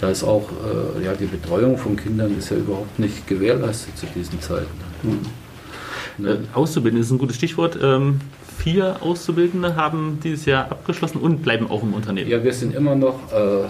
Da 0.00 0.10
ist 0.10 0.22
auch 0.22 0.48
äh, 0.50 1.04
ja, 1.04 1.14
die 1.14 1.26
Betreuung 1.26 1.76
von 1.76 1.96
Kindern 1.96 2.36
ist 2.38 2.50
ja 2.50 2.56
überhaupt 2.56 2.98
nicht 2.98 3.26
gewährleistet 3.26 3.96
zu 3.96 4.06
diesen 4.14 4.40
Zeiten. 4.40 4.66
Mhm. 5.02 6.26
Äh, 6.26 6.36
Auszubildende 6.54 7.04
ist 7.04 7.10
ein 7.10 7.18
gutes 7.18 7.36
Stichwort. 7.36 7.78
Ähm, 7.82 8.20
vier 8.58 8.96
Auszubildende 9.00 9.76
haben 9.76 10.18
dieses 10.22 10.44
Jahr 10.44 10.70
abgeschlossen 10.70 11.18
und 11.18 11.42
bleiben 11.42 11.70
auch 11.70 11.82
im 11.82 11.94
Unternehmen. 11.94 12.28
Ja, 12.28 12.42
wir 12.42 12.52
sind 12.52 12.74
immer 12.74 12.94
noch, 12.94 13.32
äh, 13.32 13.64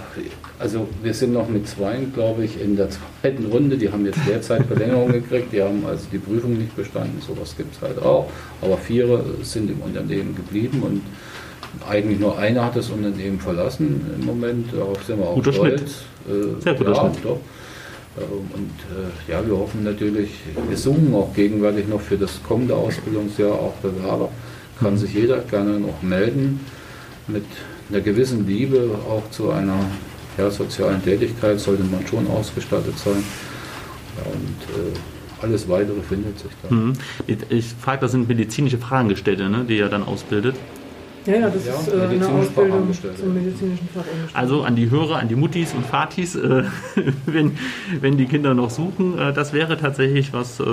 also 0.59 0.89
wir 1.03 1.15
sind 1.15 1.35
noch 1.35 1.49
mit 1.49 1.69
zwei, 1.69 1.99
glaube 2.15 2.45
ich, 2.45 2.61
in 2.61 2.77
der 2.77 2.89
zweiten 2.91 3.47
Runde. 3.47 3.77
Die 3.77 3.93
haben 3.93 4.07
jetzt 4.07 4.21
derzeit 4.27 4.65
Verlängerung 4.67 5.13
gekriegt, 5.13 5.53
die 5.53 5.63
haben 5.63 5.85
also 5.87 6.07
die 6.11 6.19
Prüfung 6.19 6.55
nicht 6.55 6.75
bestanden, 6.75 7.21
sowas 7.21 7.55
gibt 7.57 7.75
es 7.77 7.83
halt 7.83 8.03
auch. 8.03 8.31
Aber 8.63 8.79
vier 8.79 9.25
sind 9.43 9.71
im 9.71 9.81
Unternehmen 9.81 10.35
geblieben 10.35 10.83
und 10.83 11.03
eigentlich 11.89 12.19
nur 12.19 12.39
einer 12.39 12.65
hat 12.65 12.77
das 12.77 12.89
Unternehmen 12.89 13.39
verlassen 13.39 14.01
im 14.19 14.27
Moment. 14.27 14.73
Darauf 14.73 15.05
sind 15.05 15.19
wir 15.19 15.29
auch 15.29 15.35
Guter 15.35 15.53
stolz. 15.53 15.81
Schnitt. 15.81 16.59
Äh, 16.59 16.63
Sehr 16.63 16.75
guter 16.75 16.93
ja, 16.93 17.01
Schnitt. 17.01 17.25
Doch. 17.25 17.41
Ähm, 18.17 18.51
und 18.55 18.71
äh, 18.97 19.31
ja, 19.31 19.47
wir 19.47 19.57
hoffen 19.57 19.85
natürlich, 19.85 20.31
wir 20.69 20.77
suchen 20.77 21.15
auch 21.15 21.33
gegenwärtig 21.35 21.89
noch 21.89 22.01
für 22.01 22.17
das 22.17 22.43
kommende 22.43 22.75
Ausbildungsjahr 22.75 23.53
auch 23.53 23.75
Bewerber. 23.75 24.31
Kann 24.81 24.97
sich 24.97 25.15
jeder 25.15 25.39
gerne 25.41 25.79
noch 25.81 26.03
melden. 26.03 26.61
mit 27.27 27.45
einer 27.91 28.01
gewissen 28.01 28.47
Liebe 28.47 28.91
auch 29.09 29.29
zu 29.31 29.51
einer 29.51 29.79
ja, 30.39 30.51
sozialen 30.51 31.03
Tätigkeit 31.03 31.59
sollte 31.61 31.83
man 31.85 32.07
schon 32.07 32.27
ausgestattet 32.29 32.99
sein. 32.99 33.23
Ja, 34.17 34.23
und 34.33 34.93
äh, 34.95 34.99
alles 35.43 35.69
weitere 35.69 36.01
findet 36.03 36.39
sich 36.39 36.51
da. 36.63 36.75
Mhm. 36.75 36.93
Ich, 37.27 37.39
ich 37.51 37.67
frage, 37.81 38.01
das 38.03 38.13
sind 38.13 38.29
medizinische 38.29 38.79
Fachangestellte, 38.79 39.49
ne, 39.49 39.65
die 39.69 39.79
er 39.79 39.89
dann 39.89 40.03
ausbildet. 40.05 40.57
Ja, 41.27 41.35
ja, 41.35 41.51
das 41.51 41.67
Ja, 41.67 41.75
ist 41.75 41.89
äh, 41.89 41.93
eine 41.93 42.07
medizinische 42.09 42.33
Ausbildung 42.35 42.93
zum 42.93 43.35
medizinischen 43.35 43.89
Fachangestellten. 43.89 44.35
Also 44.37 44.63
an 44.63 44.77
die 44.77 44.91
Hörer, 44.91 45.17
an 45.19 45.29
die 45.29 45.37
Muttis 45.37 45.75
und 45.75 45.85
Vatis, 45.87 46.35
äh, 46.37 46.65
wenn, 47.27 47.59
wenn 48.01 48.17
die 48.17 48.27
Kinder 48.27 48.55
noch 48.55 48.71
suchen, 48.71 49.19
äh, 49.19 49.33
das 49.33 49.53
wäre 49.53 49.77
tatsächlich 49.77 50.33
was, 50.33 50.61
äh, 50.61 50.65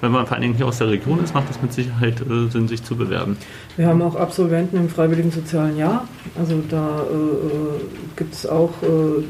wenn 0.00 0.12
man 0.12 0.26
vor 0.26 0.34
allen 0.34 0.42
Dingen 0.42 0.54
hier 0.54 0.66
aus 0.66 0.78
der 0.78 0.88
Region 0.88 1.22
ist, 1.22 1.34
macht 1.34 1.48
das 1.48 1.60
mit 1.60 1.72
Sicherheit 1.72 2.20
äh, 2.20 2.48
Sinn, 2.50 2.68
sich 2.68 2.82
zu 2.82 2.96
bewerben. 2.96 3.36
Wir 3.76 3.86
haben 3.88 4.00
auch 4.02 4.14
Absolventen 4.16 4.76
im 4.76 4.88
freiwilligen 4.88 5.30
sozialen 5.30 5.76
Jahr. 5.76 6.06
Also 6.38 6.62
da 6.68 7.00
äh, 7.00 8.14
gibt 8.16 8.34
es 8.34 8.46
auch 8.46 8.70
äh, 8.82 9.22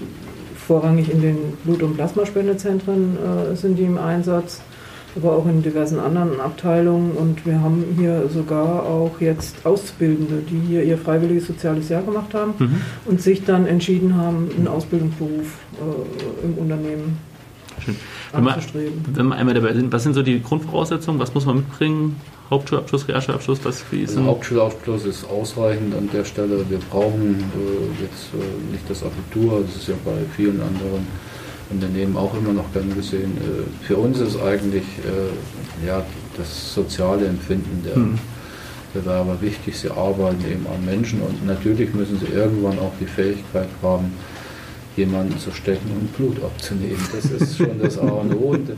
vorrangig 0.56 1.10
in 1.10 1.22
den 1.22 1.36
Blut- 1.64 1.82
und 1.82 1.94
Plasmaspendezentren 1.96 3.16
äh, 3.52 3.56
sind 3.56 3.76
die 3.78 3.84
im 3.84 3.96
Einsatz, 3.98 4.60
aber 5.16 5.32
auch 5.32 5.46
in 5.46 5.62
diversen 5.62 5.98
anderen 5.98 6.38
Abteilungen. 6.40 7.12
Und 7.12 7.46
wir 7.46 7.60
haben 7.62 7.84
hier 7.96 8.28
sogar 8.28 8.82
auch 8.84 9.20
jetzt 9.20 9.64
Auszubildende, 9.64 10.42
die 10.48 10.60
hier 10.68 10.82
ihr 10.84 10.98
freiwilliges 10.98 11.46
soziales 11.46 11.88
Jahr 11.88 12.02
gemacht 12.02 12.34
haben 12.34 12.52
Mhm. 12.58 12.80
und 13.06 13.22
sich 13.22 13.44
dann 13.44 13.66
entschieden 13.66 14.16
haben, 14.16 14.50
einen 14.56 14.68
Ausbildungsberuf 14.68 15.56
äh, 15.80 16.44
im 16.46 16.58
Unternehmen 16.58 17.18
Schön. 17.94 17.96
Wenn 18.32 18.44
man, 18.44 18.54
anzustreben. 18.54 19.04
wenn 19.12 19.26
wir 19.28 19.36
einmal 19.36 19.54
dabei 19.54 19.74
sind, 19.74 19.92
was 19.92 20.02
sind 20.02 20.14
so 20.14 20.22
die 20.22 20.42
Grundvoraussetzungen? 20.42 21.20
Was 21.20 21.34
muss 21.34 21.46
man 21.46 21.56
mitbringen? 21.56 22.16
Hauptschulabschluss, 22.50 23.08
Realschulabschluss, 23.08 23.58
was 23.64 23.84
wie 23.90 24.02
ist 24.02 24.10
Also? 24.16 24.24
Hauptschulabschluss 24.24 25.04
ist 25.04 25.28
ausreichend 25.28 25.94
an 25.94 26.08
der 26.12 26.24
Stelle. 26.24 26.64
Wir 26.68 26.78
brauchen 26.90 27.36
äh, 27.40 28.02
jetzt 28.02 28.28
äh, 28.32 28.72
nicht 28.72 28.88
das 28.88 29.02
Abitur, 29.02 29.62
das 29.66 29.76
ist 29.76 29.88
ja 29.88 29.94
bei 30.04 30.12
vielen 30.34 30.60
anderen 30.60 31.06
Unternehmen 31.70 32.16
auch 32.16 32.34
immer 32.34 32.54
noch 32.54 32.72
gern 32.72 32.94
gesehen. 32.94 33.36
Äh, 33.36 33.84
für 33.84 33.96
uns 33.96 34.18
ist 34.20 34.40
eigentlich 34.40 34.84
äh, 35.04 35.86
ja, 35.86 36.02
das 36.38 36.74
soziale 36.74 37.26
Empfinden 37.26 37.82
der 37.84 37.96
Hm. 37.96 38.18
Bewerber 38.94 39.36
wichtig. 39.42 39.78
Sie 39.78 39.90
arbeiten 39.90 40.42
eben 40.50 40.66
an 40.66 40.82
Menschen 40.86 41.20
und 41.20 41.46
natürlich 41.46 41.92
müssen 41.92 42.18
sie 42.18 42.32
irgendwann 42.32 42.78
auch 42.78 42.92
die 42.98 43.04
Fähigkeit 43.06 43.68
haben, 43.82 44.12
jemanden 44.98 45.38
zu 45.38 45.50
stechen 45.52 45.90
und 45.98 46.14
Blut 46.16 46.42
abzunehmen. 46.44 47.00
Das 47.14 47.24
ist 47.30 47.56
schon 47.56 47.80
das 47.80 47.98
A 47.98 48.06
und 48.06 48.34
O. 48.34 48.50
Und, 48.50 48.70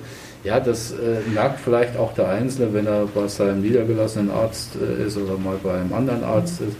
ja, 0.44 0.60
das 0.60 0.92
äh, 0.92 1.20
merkt 1.34 1.60
vielleicht 1.60 1.96
auch 1.96 2.14
der 2.14 2.28
Einzelne, 2.28 2.72
wenn 2.72 2.86
er 2.86 3.06
bei 3.06 3.26
seinem 3.28 3.60
niedergelassenen 3.60 4.30
Arzt 4.30 4.70
äh, 4.76 5.06
ist 5.06 5.16
oder 5.16 5.36
mal 5.36 5.56
bei 5.62 5.74
einem 5.74 5.92
anderen 5.92 6.24
Arzt 6.24 6.60
ist. 6.60 6.76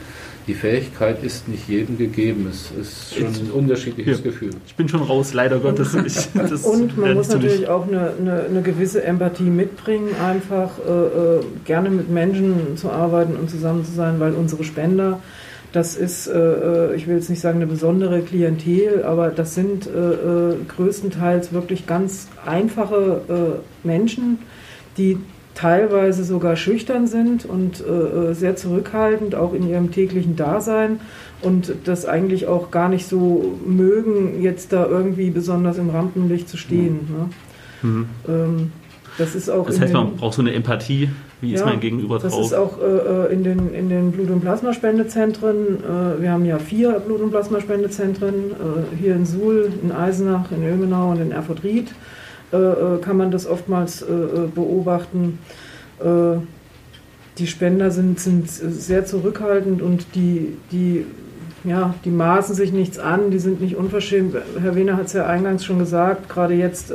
Die 0.47 0.55
Fähigkeit 0.55 1.23
ist 1.23 1.47
nicht 1.49 1.69
jedem 1.69 1.99
gegeben. 1.99 2.49
Es 2.51 2.71
ist 2.81 3.15
schon 3.15 3.27
ein 3.27 3.51
unterschiedliches 3.53 4.19
Ja. 4.19 4.25
Gefühl. 4.25 4.51
Ich 4.67 4.75
bin 4.75 4.89
schon 4.89 5.03
raus, 5.03 5.35
leider 5.35 5.59
Gottes. 5.59 5.95
Ich, 5.95 6.29
das 6.35 6.65
Und 6.65 6.97
man 6.97 7.15
muss 7.15 7.29
natürlich 7.29 7.69
auch 7.69 7.87
eine, 7.87 8.13
eine, 8.19 8.45
eine 8.45 8.63
gewisse 8.63 9.05
Empathie 9.05 9.51
mitbringen, 9.51 10.09
einfach 10.25 10.71
äh, 10.79 10.91
äh, 10.91 11.41
gerne 11.67 11.91
mit 11.91 12.11
Menschen 12.11 12.77
zu 12.77 12.91
arbeiten 12.91 13.37
und 13.37 13.51
zusammen 13.51 13.85
zu 13.85 13.93
sein, 13.93 14.19
weil 14.19 14.33
unsere 14.33 14.65
Spender, 14.65 15.21
das 15.73 15.97
ist, 15.97 16.27
äh, 16.27 16.39
äh, 16.39 16.95
ich 16.97 17.07
will 17.07 17.17
jetzt 17.17 17.31
nicht 17.31 17.41
sagen 17.41 17.59
eine 17.59 17.67
besondere 17.67 18.23
Klientel, 18.23 19.05
aber 19.05 19.29
das 19.29 19.55
sind 19.55 19.87
äh, 19.87 19.91
äh, 19.91 20.57
größtenteils 20.67 21.53
wirklich 21.53 21.87
ganz 21.87 22.29
einfache 22.45 23.61
äh, 23.85 23.87
Menschen, 23.87 24.39
die 24.99 25.19
teilweise 25.55 26.25
sogar 26.25 26.57
schüchtern 26.57 27.07
sind 27.07 27.45
und 27.45 27.85
äh, 27.85 28.35
sehr 28.35 28.57
zurückhaltend, 28.57 29.35
auch 29.35 29.53
in 29.53 29.69
ihrem 29.69 29.93
täglichen 29.93 30.35
Dasein 30.35 31.01
und 31.43 31.75
das 31.85 32.07
eigentlich 32.07 32.47
auch 32.47 32.71
gar 32.71 32.89
nicht 32.89 33.07
so 33.07 33.59
mögen, 33.67 34.43
jetzt 34.43 34.73
da 34.73 34.87
irgendwie 34.87 35.31
besonders 35.31 35.79
im 35.79 35.91
Rampenlicht 35.91 36.49
zu 36.49 36.57
stehen. 36.57 37.09
Ne? 37.11 37.89
Mhm. 37.89 38.07
Ähm, 38.29 38.73
das 39.21 39.35
ist 39.35 39.49
auch 39.51 39.67
Das 39.67 39.79
heißt, 39.81 39.93
den, 39.93 40.01
man 40.01 40.17
braucht 40.17 40.35
so 40.35 40.43
eine 40.43 40.53
Empathie. 40.53 41.09
Wie 41.41 41.53
ist 41.55 41.61
Ja, 41.61 41.67
mein 41.67 41.81
Gegenüber 41.81 42.19
das 42.19 42.33
drauf? 42.33 42.47
ist 42.47 42.55
auch 42.55 42.79
äh, 42.81 43.33
in 43.33 43.45
den, 43.45 43.73
in 43.75 43.89
den 43.89 44.13
Blut- 44.13 44.31
und 44.31 44.41
Plasmaspendezentren. 44.41 45.57
Äh, 45.79 46.23
wir 46.23 46.33
haben 46.33 46.45
ja 46.45 46.59
vier 46.59 46.93
Blut- 47.01 47.21
und 47.21 47.31
Plasmaspendezentren, 47.31 48.35
äh, 48.35 48.97
hier 49.01 49.15
in 49.15 49.27
Suhl, 49.27 49.71
in 49.83 49.93
Eisenach, 49.93 50.51
in 50.51 50.63
Ilmenau 50.63 51.11
und 51.13 51.21
in 51.21 51.31
Erfurt-Ried. 51.33 51.89
Äh, 52.53 52.57
äh, 52.57 52.99
kann 53.01 53.17
man 53.17 53.31
das 53.31 53.47
oftmals 53.47 54.03
äh, 54.03 54.07
beobachten. 54.55 55.39
Die 57.39 57.47
Spender 57.47 57.91
sind, 57.91 58.19
sind 58.19 58.49
sehr 58.49 59.05
zurückhaltend 59.05 59.83
und 59.83 60.15
die, 60.15 60.57
die, 60.73 61.05
ja, 61.65 61.95
die 62.07 62.11
maßen 62.11 62.55
sich 62.55 62.73
nichts 62.73 62.99
an, 62.99 63.31
die 63.31 63.39
sind 63.39 63.61
nicht 63.61 63.77
unverschämt. 63.77 64.35
Herr 64.63 64.75
Wehner 64.75 64.97
hat 64.97 65.07
es 65.07 65.13
ja 65.13 65.27
eingangs 65.27 65.63
schon 65.63 65.79
gesagt, 65.79 66.31
gerade 66.31 66.55
jetzt 66.55 66.91
äh, 66.91 66.95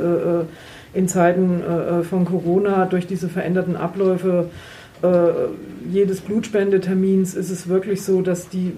in 0.96 1.08
Zeiten 1.08 1.62
äh, 1.62 2.02
von 2.02 2.24
Corona 2.24 2.86
durch 2.86 3.06
diese 3.06 3.28
veränderten 3.28 3.76
Abläufe 3.76 4.50
äh, 5.02 5.08
jedes 5.90 6.20
Blutspendetermins 6.20 7.34
ist 7.34 7.50
es 7.50 7.68
wirklich 7.68 8.02
so, 8.02 8.22
dass 8.22 8.48
die 8.48 8.72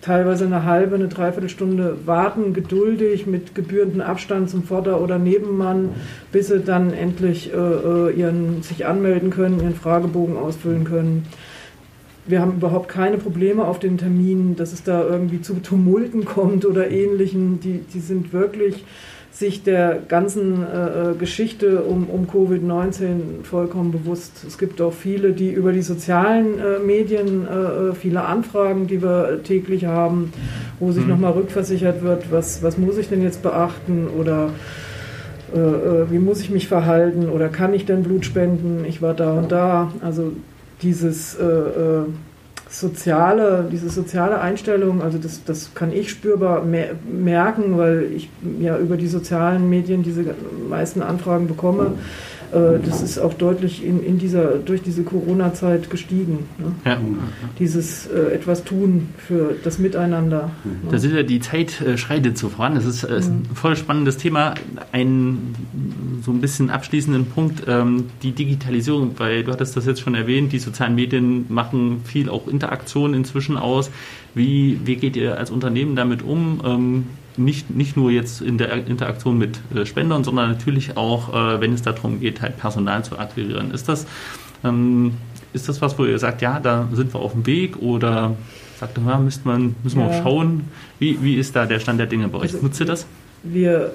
teilweise 0.00 0.44
eine 0.44 0.64
halbe, 0.64 0.96
eine 0.96 1.08
Dreiviertelstunde 1.08 1.96
warten, 2.04 2.52
geduldig 2.52 3.26
mit 3.26 3.54
gebührendem 3.54 4.02
Abstand 4.02 4.50
zum 4.50 4.62
Vorder- 4.62 5.00
oder 5.00 5.18
Nebenmann, 5.18 5.90
bis 6.30 6.48
sie 6.48 6.60
dann 6.60 6.92
endlich 6.92 7.52
äh, 7.52 7.56
äh, 7.56 8.12
ihren, 8.12 8.62
sich 8.62 8.84
anmelden 8.86 9.30
können, 9.30 9.60
ihren 9.60 9.74
Fragebogen 9.74 10.36
ausfüllen 10.36 10.84
können. 10.84 11.26
Wir 12.26 12.40
haben 12.40 12.54
überhaupt 12.56 12.88
keine 12.88 13.18
Probleme 13.18 13.64
auf 13.64 13.78
den 13.78 13.98
Terminen, 13.98 14.56
dass 14.56 14.72
es 14.72 14.82
da 14.82 15.02
irgendwie 15.02 15.40
zu 15.40 15.54
Tumulten 15.62 16.24
kommt 16.24 16.64
oder 16.64 16.90
ähnlichen. 16.90 17.60
Die, 17.60 17.80
die 17.92 18.00
sind 18.00 18.32
wirklich 18.32 18.84
sich 19.34 19.64
der 19.64 19.98
ganzen 20.06 20.62
äh, 20.64 21.10
äh, 21.10 21.14
Geschichte 21.18 21.82
um, 21.82 22.08
um 22.08 22.26
Covid-19 22.28 23.42
vollkommen 23.42 23.90
bewusst. 23.90 24.44
Es 24.46 24.58
gibt 24.58 24.80
auch 24.80 24.92
viele, 24.92 25.32
die 25.32 25.50
über 25.50 25.72
die 25.72 25.82
sozialen 25.82 26.60
äh, 26.60 26.78
Medien 26.78 27.44
äh, 27.48 27.90
äh, 27.90 27.94
viele 27.94 28.22
Anfragen, 28.24 28.86
die 28.86 29.02
wir 29.02 29.42
täglich 29.42 29.86
haben, 29.86 30.32
wo 30.78 30.92
sich 30.92 31.02
Mhm. 31.02 31.10
nochmal 31.10 31.32
rückversichert 31.32 32.02
wird, 32.02 32.30
was, 32.30 32.62
was 32.62 32.78
muss 32.78 32.96
ich 32.96 33.08
denn 33.08 33.22
jetzt 33.22 33.42
beachten 33.42 34.06
oder 34.06 34.50
äh, 35.52 36.10
wie 36.12 36.18
muss 36.20 36.40
ich 36.40 36.50
mich 36.50 36.68
verhalten 36.68 37.28
oder 37.28 37.48
kann 37.48 37.74
ich 37.74 37.84
denn 37.86 38.04
Blut 38.04 38.24
spenden? 38.24 38.84
Ich 38.86 39.02
war 39.02 39.14
da 39.14 39.32
und 39.32 39.50
da. 39.50 39.92
Also 40.00 40.30
dieses 40.80 41.36
soziale, 42.80 43.68
diese 43.70 43.88
soziale 43.88 44.40
Einstellung, 44.40 45.02
also 45.02 45.18
das, 45.18 45.44
das 45.44 45.74
kann 45.74 45.92
ich 45.92 46.10
spürbar 46.10 46.64
mer 46.64 46.90
merken, 47.10 47.78
weil 47.78 48.08
ich 48.14 48.28
ja 48.60 48.76
über 48.78 48.96
die 48.96 49.06
sozialen 49.08 49.68
Medien 49.70 50.02
diese 50.02 50.24
meisten 50.68 51.02
Anfragen 51.02 51.46
bekomme. 51.46 51.84
Äh, 51.84 52.33
das 52.54 53.02
ist 53.02 53.18
auch 53.18 53.34
deutlich 53.34 53.84
in, 53.84 54.04
in 54.04 54.18
dieser, 54.18 54.58
durch 54.58 54.82
diese 54.82 55.02
Corona-Zeit 55.02 55.90
gestiegen. 55.90 56.46
Ne? 56.58 56.72
ja. 56.84 56.98
Dieses 57.58 58.06
äh, 58.06 58.32
etwas 58.32 58.64
tun 58.64 59.08
für 59.16 59.56
das 59.64 59.78
Miteinander. 59.78 60.50
ne? 60.62 60.90
Das 60.90 61.02
ist 61.02 61.12
ja 61.12 61.22
die 61.22 61.40
Zeit 61.40 61.80
äh, 61.80 61.98
schreitet 61.98 62.38
so 62.38 62.48
voran. 62.48 62.74
Das 62.76 62.84
ist, 62.84 63.02
äh, 63.02 63.18
ist 63.18 63.28
ein 63.28 63.44
voll 63.54 63.76
spannendes 63.76 64.18
Thema. 64.18 64.54
Ein 64.92 65.54
so 66.22 66.30
ein 66.30 66.40
bisschen 66.40 66.70
abschließenden 66.70 67.26
Punkt, 67.26 67.64
ähm, 67.66 68.06
die 68.22 68.32
Digitalisierung, 68.32 69.12
weil 69.18 69.44
du 69.44 69.52
hattest 69.52 69.76
das 69.76 69.86
jetzt 69.86 70.00
schon 70.00 70.14
erwähnt, 70.14 70.52
die 70.52 70.58
sozialen 70.58 70.94
Medien 70.94 71.46
machen 71.48 72.02
viel 72.04 72.28
auch 72.28 72.48
Interaktion 72.48 73.14
inzwischen 73.14 73.56
aus. 73.56 73.90
Wie, 74.34 74.80
wie 74.84 74.96
geht 74.96 75.16
ihr 75.16 75.38
als 75.38 75.50
Unternehmen 75.50 75.96
damit 75.96 76.22
um? 76.22 76.60
Ähm, 76.64 77.06
nicht, 77.36 77.70
nicht 77.70 77.96
nur 77.96 78.10
jetzt 78.10 78.40
in 78.40 78.58
der 78.58 78.72
Interaktion 78.86 79.38
mit 79.38 79.58
äh, 79.74 79.84
Spendern, 79.86 80.24
sondern 80.24 80.50
natürlich 80.50 80.96
auch, 80.96 81.32
äh, 81.34 81.60
wenn 81.60 81.72
es 81.72 81.82
darum 81.82 82.20
geht, 82.20 82.40
halt 82.42 82.56
Personal 82.58 83.04
zu 83.04 83.18
akquirieren. 83.18 83.72
Ist 83.72 83.88
das, 83.88 84.06
ähm, 84.64 85.14
ist 85.52 85.68
das 85.68 85.80
was, 85.82 85.98
wo 85.98 86.04
ihr 86.04 86.18
sagt, 86.18 86.42
ja, 86.42 86.60
da 86.60 86.88
sind 86.92 87.12
wir 87.14 87.20
auf 87.20 87.32
dem 87.32 87.46
Weg 87.46 87.76
oder 87.82 88.36
sagt 88.78 88.98
ihr, 88.98 89.04
ja, 89.06 89.18
müsste 89.18 89.46
man, 89.48 89.74
müssen 89.82 89.98
wir 90.00 90.10
Ja. 90.10 90.18
auch 90.18 90.22
schauen? 90.22 90.62
Wie, 90.98 91.22
wie 91.22 91.36
ist 91.36 91.54
da 91.56 91.66
der 91.66 91.80
Stand 91.80 91.98
der 92.00 92.06
Dinge 92.06 92.28
bei 92.28 92.38
euch? 92.38 92.52
Also- 92.54 92.58
Nutzt 92.62 92.80
ihr 92.80 92.86
das? 92.86 93.06
Wir 93.42 93.92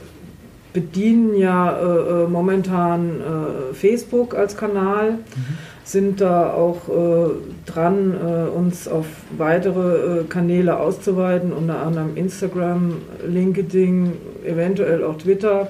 bedienen 0.73 1.35
ja 1.35 1.71
äh, 1.71 2.23
äh, 2.25 2.27
momentan 2.27 3.11
Facebook 3.73 4.35
als 4.35 4.55
Kanal, 4.55 5.17
sind 5.91 6.21
da 6.21 6.53
auch 6.53 6.87
äh, 6.87 7.31
dran, 7.65 8.13
äh, 8.13 8.49
uns 8.49 8.87
auf 8.87 9.07
weitere 9.35 10.19
äh, 10.19 10.23
Kanäle 10.25 10.77
auszuweiten, 10.77 11.51
unter 11.51 11.81
anderem 11.81 12.15
Instagram, 12.15 12.97
LinkedIn, 13.27 14.13
eventuell 14.45 15.03
auch 15.03 15.17
Twitter. 15.17 15.69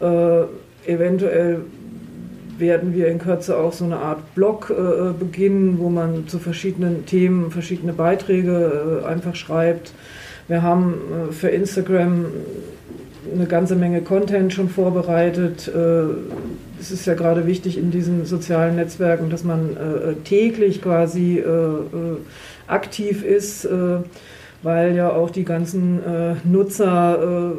Äh, 0.00 0.44
eventuell 0.90 1.60
werden 2.56 2.94
wir 2.94 3.08
in 3.08 3.18
Kürze 3.18 3.58
auch 3.58 3.74
so 3.74 3.84
eine 3.84 3.98
Art 3.98 4.34
Blog 4.34 4.70
äh, 4.70 5.12
beginnen, 5.12 5.78
wo 5.78 5.90
man 5.90 6.26
zu 6.26 6.38
verschiedenen 6.38 7.04
Themen 7.04 7.50
verschiedene 7.50 7.92
Beiträge 7.92 9.02
äh, 9.02 9.06
einfach 9.06 9.34
schreibt. 9.34 9.92
Wir 10.48 10.62
haben 10.62 10.94
für 11.30 11.48
Instagram 11.48 12.26
eine 13.34 13.46
ganze 13.46 13.76
Menge 13.76 14.02
Content 14.02 14.52
schon 14.52 14.68
vorbereitet. 14.68 15.70
Äh, 16.76 16.80
es 16.80 16.90
ist 16.90 17.06
ja 17.06 17.14
gerade 17.14 17.46
wichtig 17.46 17.78
in 17.78 17.90
diesen 17.90 18.24
sozialen 18.24 18.76
Netzwerken, 18.76 19.30
dass 19.30 19.44
man 19.44 19.76
äh, 19.76 20.14
täglich 20.24 20.82
quasi 20.82 21.38
äh, 21.38 21.48
äh, 21.48 22.16
aktiv 22.66 23.24
ist, 23.24 23.64
äh, 23.64 23.98
weil 24.62 24.96
ja 24.96 25.10
auch 25.10 25.30
die 25.30 25.44
ganzen 25.44 26.02
äh, 26.02 26.34
Nutzer 26.44 27.52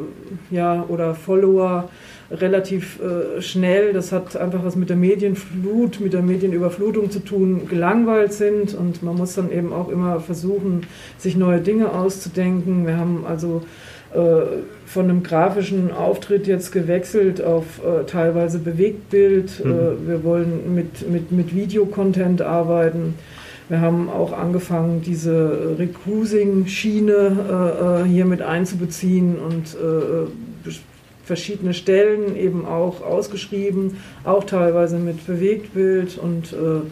äh, 0.50 0.54
ja, 0.54 0.84
oder 0.88 1.14
Follower 1.14 1.88
relativ 2.28 2.98
schnell, 3.38 3.92
das 3.92 4.10
hat 4.10 4.36
einfach 4.36 4.64
was 4.64 4.74
mit 4.74 4.88
der 4.88 4.96
Medienflut, 4.96 6.00
mit 6.00 6.12
der 6.12 6.22
Medienüberflutung 6.22 7.12
zu 7.12 7.20
tun, 7.20 7.68
gelangweilt 7.68 8.32
sind 8.32 8.74
und 8.74 9.04
man 9.04 9.14
muss 9.14 9.36
dann 9.36 9.52
eben 9.52 9.72
auch 9.72 9.88
immer 9.88 10.18
versuchen, 10.18 10.88
sich 11.18 11.36
neue 11.36 11.60
Dinge 11.60 11.92
auszudenken. 11.92 12.84
Wir 12.84 12.96
haben 12.96 13.24
also 13.28 13.62
von 14.12 15.04
einem 15.04 15.22
grafischen 15.22 15.92
Auftritt 15.92 16.46
jetzt 16.46 16.72
gewechselt 16.72 17.42
auf 17.42 17.64
äh, 17.84 18.04
teilweise 18.06 18.58
Bewegtbild. 18.58 19.64
Mhm. 19.64 19.70
Äh, 19.70 20.08
wir 20.08 20.24
wollen 20.24 20.74
mit, 20.74 21.10
mit, 21.10 21.32
mit 21.32 21.54
Videocontent 21.54 22.40
arbeiten. 22.40 23.14
Wir 23.68 23.80
haben 23.80 24.08
auch 24.08 24.32
angefangen, 24.32 25.02
diese 25.02 25.76
Recruising-Schiene 25.78 27.14
äh, 27.14 28.04
äh 28.04 28.08
hier 28.08 28.24
mit 28.24 28.40
einzubeziehen 28.40 29.36
und 29.38 29.74
äh, 29.74 30.70
verschiedene 31.24 31.74
Stellen 31.74 32.36
eben 32.36 32.64
auch 32.64 33.02
ausgeschrieben, 33.02 33.96
auch 34.22 34.44
teilweise 34.44 34.98
mit 34.98 35.26
Bewegtbild 35.26 36.16
und 36.16 36.52
äh, 36.52 36.82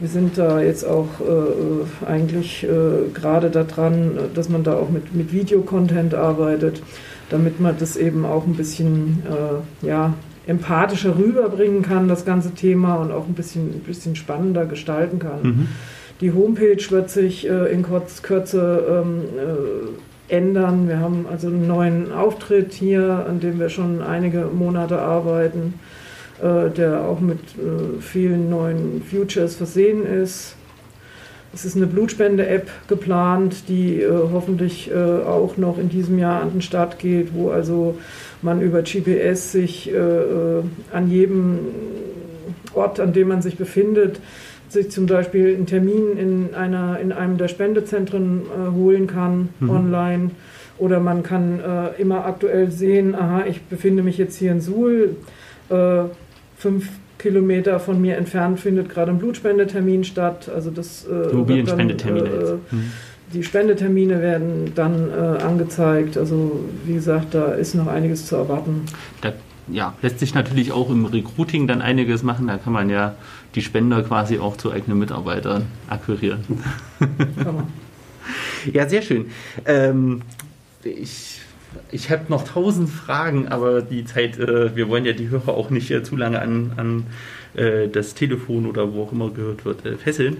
wir 0.00 0.08
sind 0.08 0.38
da 0.38 0.60
jetzt 0.60 0.84
auch 0.84 1.08
äh, 1.20 2.06
eigentlich 2.06 2.64
äh, 2.64 3.10
gerade 3.12 3.50
daran, 3.50 4.18
dass 4.34 4.48
man 4.48 4.64
da 4.64 4.74
auch 4.74 4.90
mit, 4.90 5.14
mit 5.14 5.32
Videocontent 5.32 6.14
arbeitet 6.14 6.82
damit 7.30 7.60
man 7.60 7.76
das 7.78 7.96
eben 7.96 8.24
auch 8.24 8.46
ein 8.46 8.54
bisschen 8.54 9.22
äh, 9.26 9.86
ja, 9.86 10.14
empathischer 10.46 11.16
rüberbringen 11.16 11.82
kann, 11.82 12.08
das 12.08 12.24
ganze 12.24 12.52
Thema, 12.52 12.96
und 12.96 13.12
auch 13.12 13.26
ein 13.26 13.34
bisschen, 13.34 13.70
ein 13.70 13.80
bisschen 13.80 14.16
spannender 14.16 14.66
gestalten 14.66 15.18
kann. 15.18 15.42
Mhm. 15.42 15.68
Die 16.20 16.32
Homepage 16.32 16.82
wird 16.90 17.10
sich 17.10 17.48
äh, 17.48 17.72
in 17.72 17.82
Kurz, 17.82 18.22
Kürze 18.22 18.84
ähm, 18.88 19.22
äh, 20.28 20.36
ändern. 20.36 20.88
Wir 20.88 21.00
haben 21.00 21.26
also 21.30 21.48
einen 21.48 21.66
neuen 21.66 22.12
Auftritt 22.12 22.72
hier, 22.72 23.26
an 23.28 23.40
dem 23.40 23.58
wir 23.58 23.68
schon 23.68 24.00
einige 24.00 24.46
Monate 24.46 25.00
arbeiten, 25.00 25.74
äh, 25.74 25.93
der 26.42 27.02
auch 27.02 27.20
mit 27.20 27.38
äh, 27.38 28.00
vielen 28.00 28.50
neuen 28.50 29.02
Futures 29.08 29.54
versehen 29.54 30.04
ist. 30.04 30.56
Es 31.54 31.64
ist 31.64 31.76
eine 31.76 31.86
Blutspende-App 31.86 32.68
geplant, 32.88 33.68
die 33.68 34.02
äh, 34.02 34.10
hoffentlich 34.10 34.90
äh, 34.90 34.94
auch 34.94 35.56
noch 35.56 35.78
in 35.78 35.88
diesem 35.88 36.18
Jahr 36.18 36.42
an 36.42 36.50
den 36.50 36.62
Start 36.62 36.98
geht, 36.98 37.32
wo 37.32 37.50
also 37.50 37.96
man 38.42 38.60
über 38.60 38.82
GPS 38.82 39.52
sich 39.52 39.88
äh, 39.88 39.94
äh, 39.94 40.62
an 40.92 41.08
jedem 41.08 41.58
Ort, 42.74 42.98
an 42.98 43.12
dem 43.12 43.28
man 43.28 43.40
sich 43.40 43.56
befindet, 43.56 44.18
sich 44.68 44.90
zum 44.90 45.06
Beispiel 45.06 45.54
einen 45.54 45.66
Termin 45.66 46.18
in, 46.18 46.54
einer, 46.56 46.98
in 46.98 47.12
einem 47.12 47.38
der 47.38 47.46
Spendezentren 47.46 48.42
äh, 48.42 48.74
holen 48.74 49.06
kann, 49.06 49.50
mhm. 49.60 49.70
online. 49.70 50.30
Oder 50.78 50.98
man 50.98 51.22
kann 51.22 51.60
äh, 51.60 52.02
immer 52.02 52.26
aktuell 52.26 52.72
sehen, 52.72 53.14
aha, 53.14 53.44
ich 53.46 53.62
befinde 53.62 54.02
mich 54.02 54.18
jetzt 54.18 54.36
hier 54.36 54.50
in 54.50 54.60
Suhl, 54.60 55.16
fünf 56.56 56.88
Kilometer 57.18 57.80
von 57.80 58.00
mir 58.00 58.16
entfernt 58.16 58.60
findet 58.60 58.88
gerade 58.90 59.10
ein 59.10 59.18
Blutspendetermin 59.18 60.04
statt. 60.04 60.50
Also 60.54 60.70
das 60.70 61.06
äh, 61.06 61.34
Mobilen-Spendetermine. 61.34 62.28
Äh, 62.28 62.74
mhm. 62.74 62.92
Die 63.32 63.42
Spendetermine 63.42 64.20
werden 64.20 64.72
dann 64.74 65.10
äh, 65.10 65.42
angezeigt. 65.42 66.18
Also 66.18 66.60
wie 66.84 66.94
gesagt, 66.94 67.34
da 67.34 67.52
ist 67.52 67.74
noch 67.74 67.86
einiges 67.86 68.26
zu 68.26 68.36
erwarten. 68.36 68.82
Da 69.22 69.32
ja, 69.68 69.94
lässt 70.02 70.18
sich 70.18 70.34
natürlich 70.34 70.72
auch 70.72 70.90
im 70.90 71.06
Recruiting 71.06 71.66
dann 71.66 71.80
einiges 71.80 72.22
machen. 72.22 72.46
Da 72.46 72.58
kann 72.58 72.72
man 72.72 72.90
ja 72.90 73.14
die 73.54 73.62
Spender 73.62 74.02
quasi 74.02 74.38
auch 74.38 74.56
zu 74.56 74.70
eigenen 74.70 74.98
Mitarbeitern 74.98 75.66
akquirieren. 75.88 76.44
ja, 78.72 78.88
sehr 78.88 79.02
schön. 79.02 79.26
Ähm, 79.64 80.22
ich 80.82 81.40
ich 81.90 82.10
habe 82.10 82.24
noch 82.28 82.44
tausend 82.44 82.88
Fragen, 82.88 83.48
aber 83.48 83.82
die 83.82 84.04
Zeit, 84.04 84.38
äh, 84.38 84.74
wir 84.76 84.88
wollen 84.88 85.04
ja 85.04 85.12
die 85.12 85.28
Hörer 85.28 85.54
auch 85.54 85.70
nicht 85.70 85.90
äh, 85.90 86.02
zu 86.02 86.16
lange 86.16 86.40
an, 86.40 86.72
an 86.76 87.06
äh, 87.54 87.88
das 87.88 88.14
Telefon 88.14 88.66
oder 88.66 88.92
wo 88.92 89.04
auch 89.04 89.12
immer 89.12 89.30
gehört 89.30 89.64
wird, 89.64 89.84
äh, 89.86 89.96
fesseln. 89.96 90.38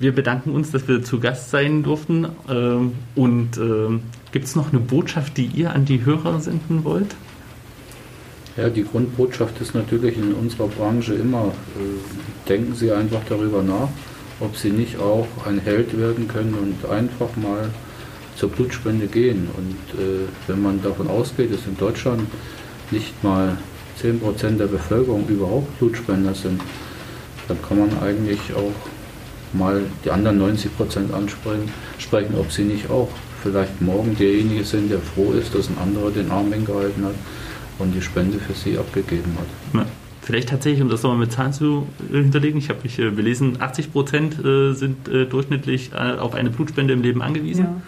Wir 0.00 0.12
bedanken 0.12 0.50
uns, 0.52 0.70
dass 0.70 0.86
wir 0.86 1.02
zu 1.02 1.18
Gast 1.18 1.50
sein 1.50 1.82
durften. 1.82 2.28
Ähm, 2.48 2.92
und 3.16 3.56
ähm, 3.56 4.02
gibt 4.30 4.44
es 4.44 4.54
noch 4.54 4.72
eine 4.72 4.80
Botschaft, 4.80 5.36
die 5.36 5.46
ihr 5.46 5.72
an 5.72 5.84
die 5.84 6.04
Hörer 6.04 6.40
senden 6.40 6.84
wollt? 6.84 7.16
Ja, 8.56 8.68
die 8.68 8.84
Grundbotschaft 8.84 9.60
ist 9.60 9.74
natürlich 9.74 10.16
in 10.16 10.34
unserer 10.34 10.68
Branche 10.68 11.14
immer, 11.14 11.52
äh, 11.76 12.48
denken 12.48 12.74
Sie 12.74 12.92
einfach 12.92 13.20
darüber 13.28 13.62
nach, 13.62 13.88
ob 14.40 14.56
Sie 14.56 14.70
nicht 14.70 14.98
auch 14.98 15.28
ein 15.46 15.58
Held 15.60 15.98
werden 15.98 16.28
können 16.28 16.54
und 16.54 16.90
einfach 16.90 17.36
mal 17.36 17.70
zur 18.38 18.50
Blutspende 18.50 19.06
gehen. 19.06 19.48
Und 19.56 20.00
äh, 20.00 20.28
wenn 20.46 20.62
man 20.62 20.82
davon 20.82 21.08
ausgeht, 21.08 21.52
dass 21.52 21.66
in 21.66 21.76
Deutschland 21.76 22.22
nicht 22.90 23.22
mal 23.22 23.58
10% 24.00 24.56
der 24.56 24.66
Bevölkerung 24.66 25.26
überhaupt 25.28 25.76
Blutspender 25.78 26.34
sind, 26.34 26.60
dann 27.48 27.58
kann 27.62 27.78
man 27.80 27.90
eigentlich 28.00 28.40
auch 28.54 28.72
mal 29.52 29.82
die 30.04 30.10
anderen 30.10 30.40
90% 30.40 31.12
ansprechen, 31.12 31.72
sprechen, 31.98 32.34
ob 32.38 32.52
sie 32.52 32.64
nicht 32.64 32.90
auch 32.90 33.08
vielleicht 33.42 33.80
morgen 33.80 34.16
derjenige 34.16 34.64
sind, 34.64 34.90
der 34.90 35.00
froh 35.00 35.32
ist, 35.32 35.54
dass 35.54 35.68
ein 35.68 35.78
anderer 35.78 36.10
den 36.10 36.30
Arm 36.30 36.52
hingehalten 36.52 37.04
hat 37.04 37.14
und 37.78 37.94
die 37.94 38.02
Spende 38.02 38.38
für 38.38 38.52
sie 38.52 38.78
abgegeben 38.78 39.36
hat. 39.38 39.80
Ja. 39.80 39.86
Vielleicht 40.20 40.50
tatsächlich, 40.50 40.82
um 40.82 40.90
das 40.90 41.02
nochmal 41.02 41.20
mit 41.20 41.32
Zahlen 41.32 41.54
zu 41.54 41.86
hinterlegen, 42.12 42.58
ich 42.58 42.68
habe 42.68 42.80
mich 42.82 42.98
äh, 42.98 43.08
belesen, 43.08 43.62
80 43.62 43.92
Prozent 43.92 44.44
äh, 44.44 44.74
sind 44.74 45.08
äh, 45.08 45.24
durchschnittlich 45.24 45.92
äh, 45.94 46.18
auf 46.18 46.34
eine 46.34 46.50
Blutspende 46.50 46.92
im 46.92 47.00
Leben 47.00 47.22
angewiesen. 47.22 47.64
Ja 47.64 47.82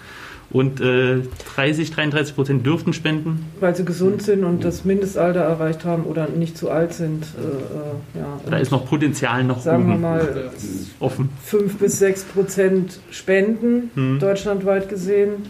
und 0.50 0.80
äh, 0.80 1.22
30, 1.54 1.92
33 1.92 2.34
Prozent 2.34 2.66
dürften 2.66 2.92
spenden. 2.92 3.46
Weil 3.60 3.76
sie 3.76 3.84
gesund 3.84 4.22
sind 4.22 4.44
und 4.44 4.64
das 4.64 4.84
Mindestalter 4.84 5.40
erreicht 5.40 5.84
haben 5.84 6.04
oder 6.04 6.28
nicht 6.28 6.58
zu 6.58 6.70
alt 6.70 6.92
sind. 6.92 7.24
Äh, 7.24 8.18
äh 8.18 8.20
ja. 8.20 8.40
Da 8.48 8.58
ist 8.58 8.70
noch 8.70 8.86
Potenzial 8.86 9.44
noch 9.44 9.60
sagen 9.60 9.88
wir 9.88 9.96
mal 9.96 10.50
offen. 10.98 11.28
5 11.44 11.78
bis 11.78 11.98
6 12.00 12.24
Prozent 12.24 13.00
spenden, 13.10 13.90
hm. 13.94 14.18
deutschlandweit 14.18 14.88
gesehen. 14.88 15.46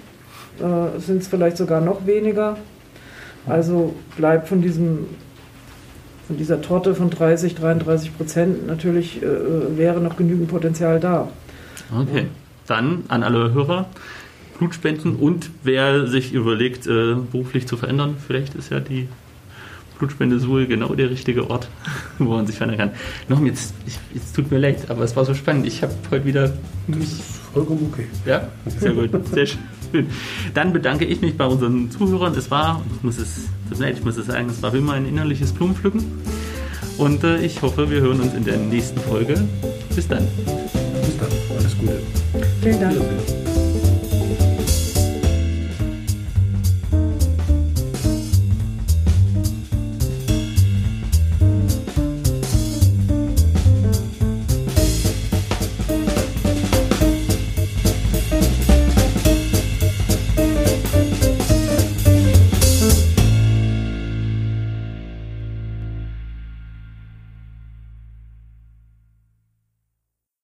Äh, 0.59 1.01
sind 1.01 1.23
es 1.23 1.29
vielleicht 1.29 1.57
sogar 1.57 1.81
noch 1.81 2.07
weniger. 2.07 2.59
Also 3.47 3.95
bleibt 4.17 4.49
von 4.49 4.61
diesem 4.61 5.07
von 6.27 6.37
dieser 6.37 6.61
Torte 6.61 6.95
von 6.95 7.11
30, 7.11 7.57
33 7.57 8.17
Prozent 8.17 8.67
natürlich 8.67 9.21
äh, 9.23 9.27
äh, 9.27 9.77
wäre 9.77 10.01
noch 10.01 10.17
genügend 10.17 10.49
Potenzial 10.49 11.01
da. 11.01 11.29
Okay. 11.93 12.19
Ja. 12.19 12.25
Dann 12.67 13.03
an 13.09 13.25
alle 13.25 13.53
Hörer 13.53 13.87
Blut 14.61 14.75
spenden 14.75 15.17
und 15.17 15.51
wer 15.63 16.07
sich 16.07 16.35
überlegt, 16.35 16.87
äh, 16.87 17.15
beruflich 17.33 17.67
zu 17.67 17.79
verändern, 17.79 18.17
vielleicht 18.25 18.55
ist 18.55 18.71
ja 18.71 18.79
die 18.79 19.09
Blutspende 19.99 20.39
Suhl 20.39 20.67
genau 20.67 20.95
der 20.95 21.09
richtige 21.09 21.49
Ort, 21.49 21.69
wo 22.19 22.35
man 22.35 22.47
sich 22.47 22.57
verändern 22.57 22.79
kann. 22.79 22.91
Noch 23.29 23.43
jetzt, 23.43 23.73
ich, 23.87 23.99
es 24.15 24.35
tut 24.35 24.51
mir 24.51 24.59
leid, 24.59 24.91
aber 24.91 25.03
es 25.03 25.17
war 25.17 25.25
so 25.25 25.33
spannend. 25.33 25.67
Ich 25.67 25.83
habe 25.83 25.95
heute 26.11 26.27
wieder. 26.27 26.53
Das 26.89 26.99
ist 26.99 27.23
vollkommen 27.55 27.91
okay. 27.91 28.07
Ja, 28.27 28.49
sehr 28.67 28.93
gut, 28.93 29.29
sehr 29.29 29.47
schön. 29.47 30.07
Dann 30.53 30.75
bedanke 30.75 31.07
ich 31.07 31.23
mich 31.23 31.39
bei 31.39 31.47
unseren 31.47 31.91
Zuhörern. 31.91 32.35
Es 32.35 32.51
war, 32.51 32.83
ich 32.95 33.03
muss 33.03 33.17
es, 33.17 33.49
ich 33.71 34.05
muss 34.05 34.19
es 34.19 34.27
sagen, 34.27 34.51
es 34.51 34.63
war 34.63 34.75
wie 34.75 34.79
immer 34.79 34.93
ein 34.93 35.07
innerliches 35.07 35.53
Blumenpflücken. 35.53 36.05
Und 36.99 37.25
äh, 37.25 37.39
ich 37.39 37.63
hoffe, 37.63 37.91
wir 37.91 38.03
hören 38.03 38.21
uns 38.21 38.35
in 38.35 38.45
der 38.45 38.59
nächsten 38.59 39.01
Folge. 39.01 39.43
Bis 39.95 40.07
dann. 40.07 40.29
Bis 41.07 41.17
dann. 41.17 41.29
Alles 41.59 41.79
Gute. 41.79 41.99
Vielen 42.63 42.79
Dank. 42.79 42.97